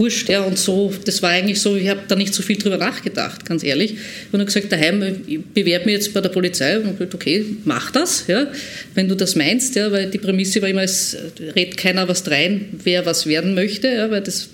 [0.01, 0.29] wurscht.
[0.29, 3.45] Ja, und so, das war eigentlich so, ich habe da nicht so viel drüber nachgedacht,
[3.45, 3.95] ganz ehrlich.
[4.31, 7.91] Und habe gesagt, daheim, ich bewerbe mich jetzt bei der Polizei und gesagt, okay, mach
[7.91, 8.47] das, ja,
[8.95, 11.15] wenn du das meinst, ja, weil die Prämisse war immer, es
[11.55, 14.49] redet keiner was rein, wer was werden möchte, ja, weil das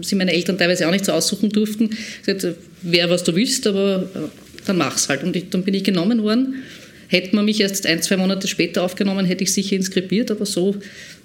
[0.00, 1.90] sie meine Eltern teilweise auch nicht so aussuchen durften.
[2.24, 4.18] Gesagt, wer was du willst, aber äh,
[4.66, 5.22] dann mach's halt.
[5.22, 6.62] Und ich, dann bin ich genommen worden.
[7.08, 10.76] Hätte man mich erst ein, zwei Monate später aufgenommen, hätte ich sicher inskribiert, aber so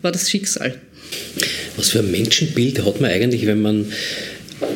[0.02, 0.76] war das Schicksal.
[1.78, 3.86] Was für ein Menschenbild hat man eigentlich, wenn man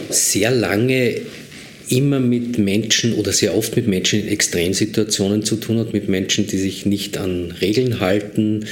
[0.10, 1.22] sehr lange
[1.90, 6.48] immer mit Menschen oder sehr oft mit Menschen in Extremsituationen zu tun hat, mit Menschen,
[6.48, 8.66] die sich nicht an Regeln halten,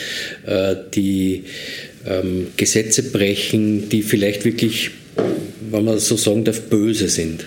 [0.46, 1.44] äh, die
[2.06, 4.92] ähm, Gesetze brechen, die vielleicht wirklich,
[5.70, 7.46] wenn man so sagen darf, böse sind.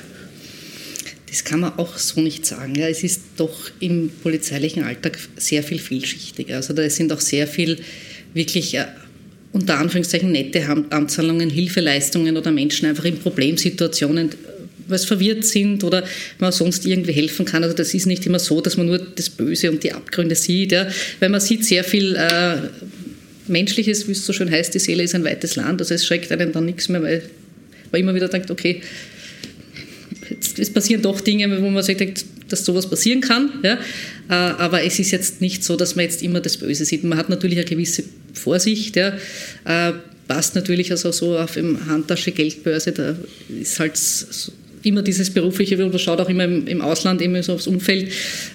[1.28, 2.74] Das kann man auch so nicht sagen.
[2.74, 6.56] Ja, es ist doch im polizeilichen Alltag sehr viel vielschichtiger.
[6.56, 7.78] Also da sind auch sehr viel
[8.34, 8.84] wirklich äh,
[9.52, 14.30] unter Anführungszeichen nette Anzahlungen, Hilfeleistungen oder Menschen einfach in Problemsituationen,
[14.88, 16.04] weil sie verwirrt sind oder
[16.38, 17.62] man sonst irgendwie helfen kann.
[17.62, 20.72] Also das ist nicht immer so, dass man nur das Böse und die Abgründe sieht,
[20.72, 20.88] ja.
[21.20, 22.56] weil man sieht sehr viel äh,
[23.46, 26.32] Menschliches, wie es so schön heißt, die Seele ist ein weites Land, also es schreckt
[26.32, 27.22] einen dann nichts mehr, weil
[27.90, 28.80] man immer wieder denkt, okay,
[30.58, 33.50] es passieren doch Dinge, wo man sich denkt, dass sowas passieren kann.
[33.62, 33.74] Ja?
[34.28, 37.04] Äh, aber es ist jetzt nicht so, dass man jetzt immer das Böse sieht.
[37.04, 38.04] Man hat natürlich eine gewisse
[38.34, 38.96] Vorsicht.
[38.96, 39.16] Ja?
[39.64, 39.92] Äh,
[40.28, 43.16] passt natürlich also so auf dem Handtasche, Geldbörse, da
[43.60, 44.00] ist halt
[44.82, 48.08] immer dieses berufliche, man schaut auch immer im, Ausland immer so aufs Umfeld,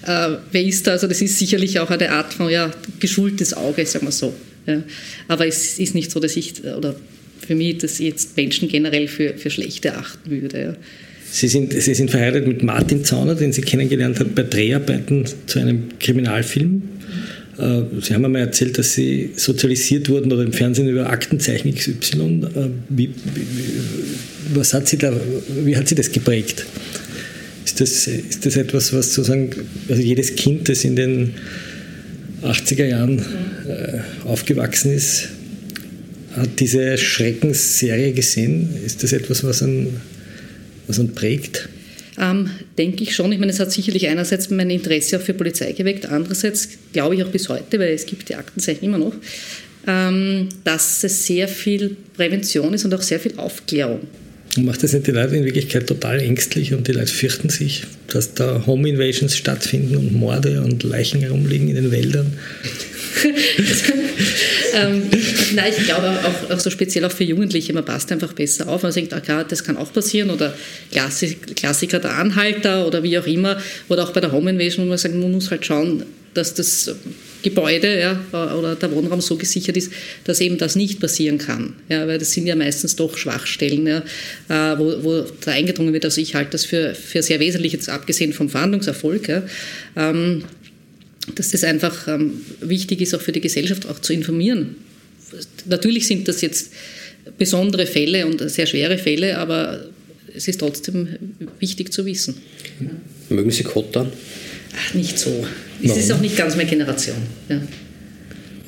[0.06, 2.70] äh, wer ist da, also das ist sicherlich auch eine Art von ja,
[3.00, 4.34] geschultes Auge, sagen wir so.
[4.66, 4.82] Ja.
[5.28, 6.94] Aber es ist nicht so, dass ich, oder
[7.46, 10.60] für mich, dass ich jetzt Menschen generell für, für schlecht erachten würde.
[10.60, 10.76] Ja.
[11.30, 15.58] Sie sind, Sie sind verheiratet mit Martin Zauner, den Sie kennengelernt haben bei Dreharbeiten zu
[15.58, 16.82] einem Kriminalfilm.
[17.58, 22.46] Äh, Sie haben einmal erzählt, dass Sie sozialisiert wurden oder im Fernsehen über Aktenzeichen XY.
[22.54, 23.10] Äh, wie,
[24.54, 25.12] was hat Sie da,
[25.64, 26.64] wie hat Sie das geprägt?
[27.64, 29.50] Ist das, ist das etwas, was sozusagen,
[29.88, 31.34] also jedes Kind, das in den
[32.42, 35.28] 80er Jahren äh, aufgewachsen ist,
[36.32, 38.70] hat diese Schreckensserie gesehen?
[38.86, 39.88] Ist das etwas, was an
[40.88, 41.68] was ihn prägt?
[42.18, 43.30] Ähm, denke ich schon.
[43.30, 47.22] Ich meine, es hat sicherlich einerseits mein Interesse auch für Polizei geweckt, andererseits glaube ich
[47.22, 49.14] auch bis heute, weil es gibt die Aktenzeichen immer noch,
[49.86, 54.00] ähm, dass es sehr viel Prävention ist und auch sehr viel Aufklärung.
[54.56, 57.84] Und macht das nicht die Leute in Wirklichkeit total ängstlich und die Leute fürchten sich,
[58.08, 62.32] dass da Home Invasions stattfinden und Morde und Leichen herumliegen in den Wäldern?
[64.74, 65.02] ähm,
[65.54, 68.82] nein, ich glaube auch, auch, so speziell auch für Jugendliche, man passt einfach besser auf.
[68.82, 70.54] Man denkt, ah, das kann auch passieren oder
[70.90, 73.60] Klassik, Klassiker der Anhalter oder wie auch immer.
[73.88, 76.04] Oder auch bei der Home Invasion, wo man sagt, man muss halt schauen,
[76.34, 76.94] dass das
[77.42, 79.92] Gebäude ja, oder der Wohnraum so gesichert ist,
[80.24, 81.74] dass eben das nicht passieren kann.
[81.88, 83.98] Ja, weil das sind ja meistens doch Schwachstellen, ja,
[84.48, 86.04] äh, wo, wo da eingedrungen wird.
[86.04, 89.42] Also ich halte das für, für sehr wesentlich, jetzt abgesehen vom Verhandlungserfolg.
[89.96, 90.44] Ähm,
[91.34, 94.76] dass das einfach ähm, wichtig ist, auch für die Gesellschaft auch zu informieren.
[95.66, 96.72] Natürlich sind das jetzt
[97.36, 99.84] besondere Fälle und sehr schwere Fälle, aber
[100.34, 101.08] es ist trotzdem
[101.58, 102.36] wichtig zu wissen.
[103.28, 104.10] Mögen Sie kottern?
[104.74, 105.44] Ach, nicht so.
[105.82, 107.16] Es ist auch nicht ganz meine Generation.
[107.48, 107.60] Ja.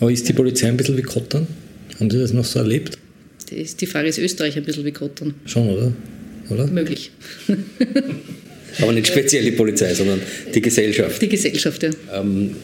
[0.01, 1.47] Aber ist die Polizei ein bisschen wie Kottern?
[1.99, 2.99] Haben Sie das noch so erlebt?
[3.51, 5.35] Die Frage ist Österreich ein bisschen wie Kottern.
[5.45, 5.93] Schon, oder?
[6.51, 6.67] oder?
[6.67, 7.11] Möglich.
[8.81, 10.21] Aber nicht speziell die Polizei, sondern
[10.55, 11.21] die Gesellschaft.
[11.21, 11.91] Die Gesellschaft, ja.
[12.15, 12.57] Ähm,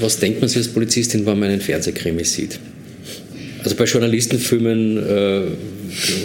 [0.00, 2.58] was denkt man sich als Polizistin, wenn man einen Fernsehkrimi sieht?
[3.62, 5.42] Also bei Journalistenfilmen äh,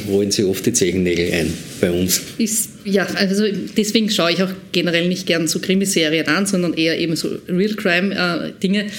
[0.10, 2.22] rollen sie oft die Zehennägel ein bei uns.
[2.38, 3.46] Ist, ja, also
[3.76, 7.74] deswegen schaue ich auch generell nicht gern so Krimiserien an, sondern eher eben so Real
[7.74, 8.86] Crime-Dinge.
[8.86, 8.90] Äh,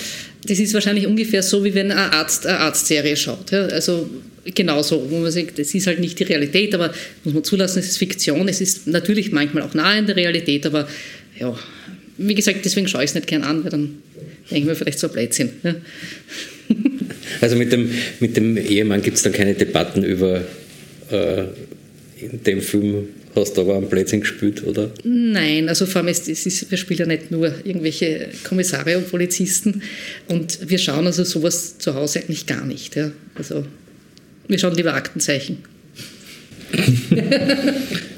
[0.46, 3.50] das ist wahrscheinlich ungefähr so, wie wenn ein Arzt eine Arztserie schaut.
[3.50, 3.66] Ja?
[3.66, 4.08] Also
[4.54, 6.92] genauso, wo man sagt, das ist halt nicht die Realität, aber
[7.24, 8.48] muss man zulassen, es ist Fiktion.
[8.48, 10.88] Es ist natürlich manchmal auch nahe in der Realität, aber
[11.38, 11.56] ja,
[12.18, 13.98] wie gesagt, deswegen schaue ich es nicht gern an, weil dann
[14.50, 15.50] denke ich mir vielleicht so Blödsinn.
[15.62, 15.74] Ja?
[17.40, 17.90] Also mit dem,
[18.20, 20.42] mit dem Ehemann gibt es dann keine Debatten über
[21.10, 21.44] äh,
[22.20, 23.08] dem Film
[23.40, 24.90] hast du aber einen Blödsinn gespielt, oder?
[25.04, 29.82] Nein, also vor allem, ist, ist, wir spielen ja nicht nur irgendwelche Kommissare und Polizisten
[30.28, 32.96] und wir schauen also sowas zu Hause eigentlich gar nicht.
[32.96, 33.10] Ja.
[33.34, 33.64] Also
[34.48, 35.58] wir schauen lieber Aktenzeichen.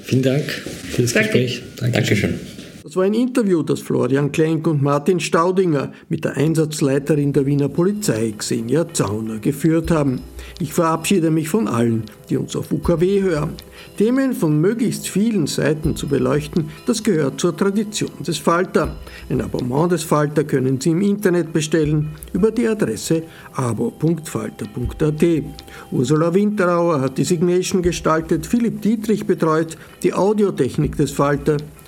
[0.05, 0.45] Vielen Dank
[0.91, 1.41] für das Danke.
[1.41, 1.63] Gespräch.
[1.77, 2.31] Dankeschön.
[2.33, 2.58] Dankeschön.
[2.89, 7.69] Das war ein Interview, das Florian Klenk und Martin Staudinger mit der Einsatzleiterin der Wiener
[7.69, 10.23] Polizei, Xenia Zauner, geführt haben.
[10.59, 13.51] Ich verabschiede mich von allen, die uns auf UKW hören.
[13.99, 18.97] Themen von möglichst vielen Seiten zu beleuchten, das gehört zur Tradition des Falter.
[19.29, 25.25] Ein Abonnement des Falter können Sie im Internet bestellen über die Adresse abo.falter.at.
[25.93, 31.59] Ursula Winterauer hat die Signation gestaltet, Philipp Dietrich betreut die Audiotechnik des Falter.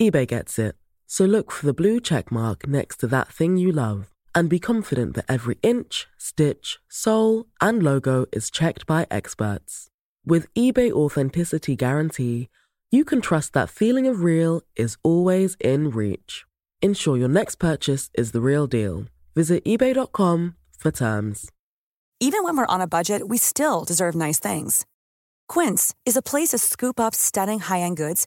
[0.00, 0.76] eBay gets it.
[1.06, 4.58] So look for the blue check mark next to that thing you love and be
[4.58, 9.88] confident that every inch, stitch, sole, and logo is checked by experts.
[10.24, 12.48] With eBay Authenticity Guarantee,
[12.90, 16.44] you can trust that feeling of real is always in reach.
[16.80, 19.04] Ensure your next purchase is the real deal.
[19.34, 21.50] Visit eBay.com for terms.
[22.20, 24.86] Even when we're on a budget, we still deserve nice things.
[25.48, 28.26] Quince is a place to scoop up stunning high end goods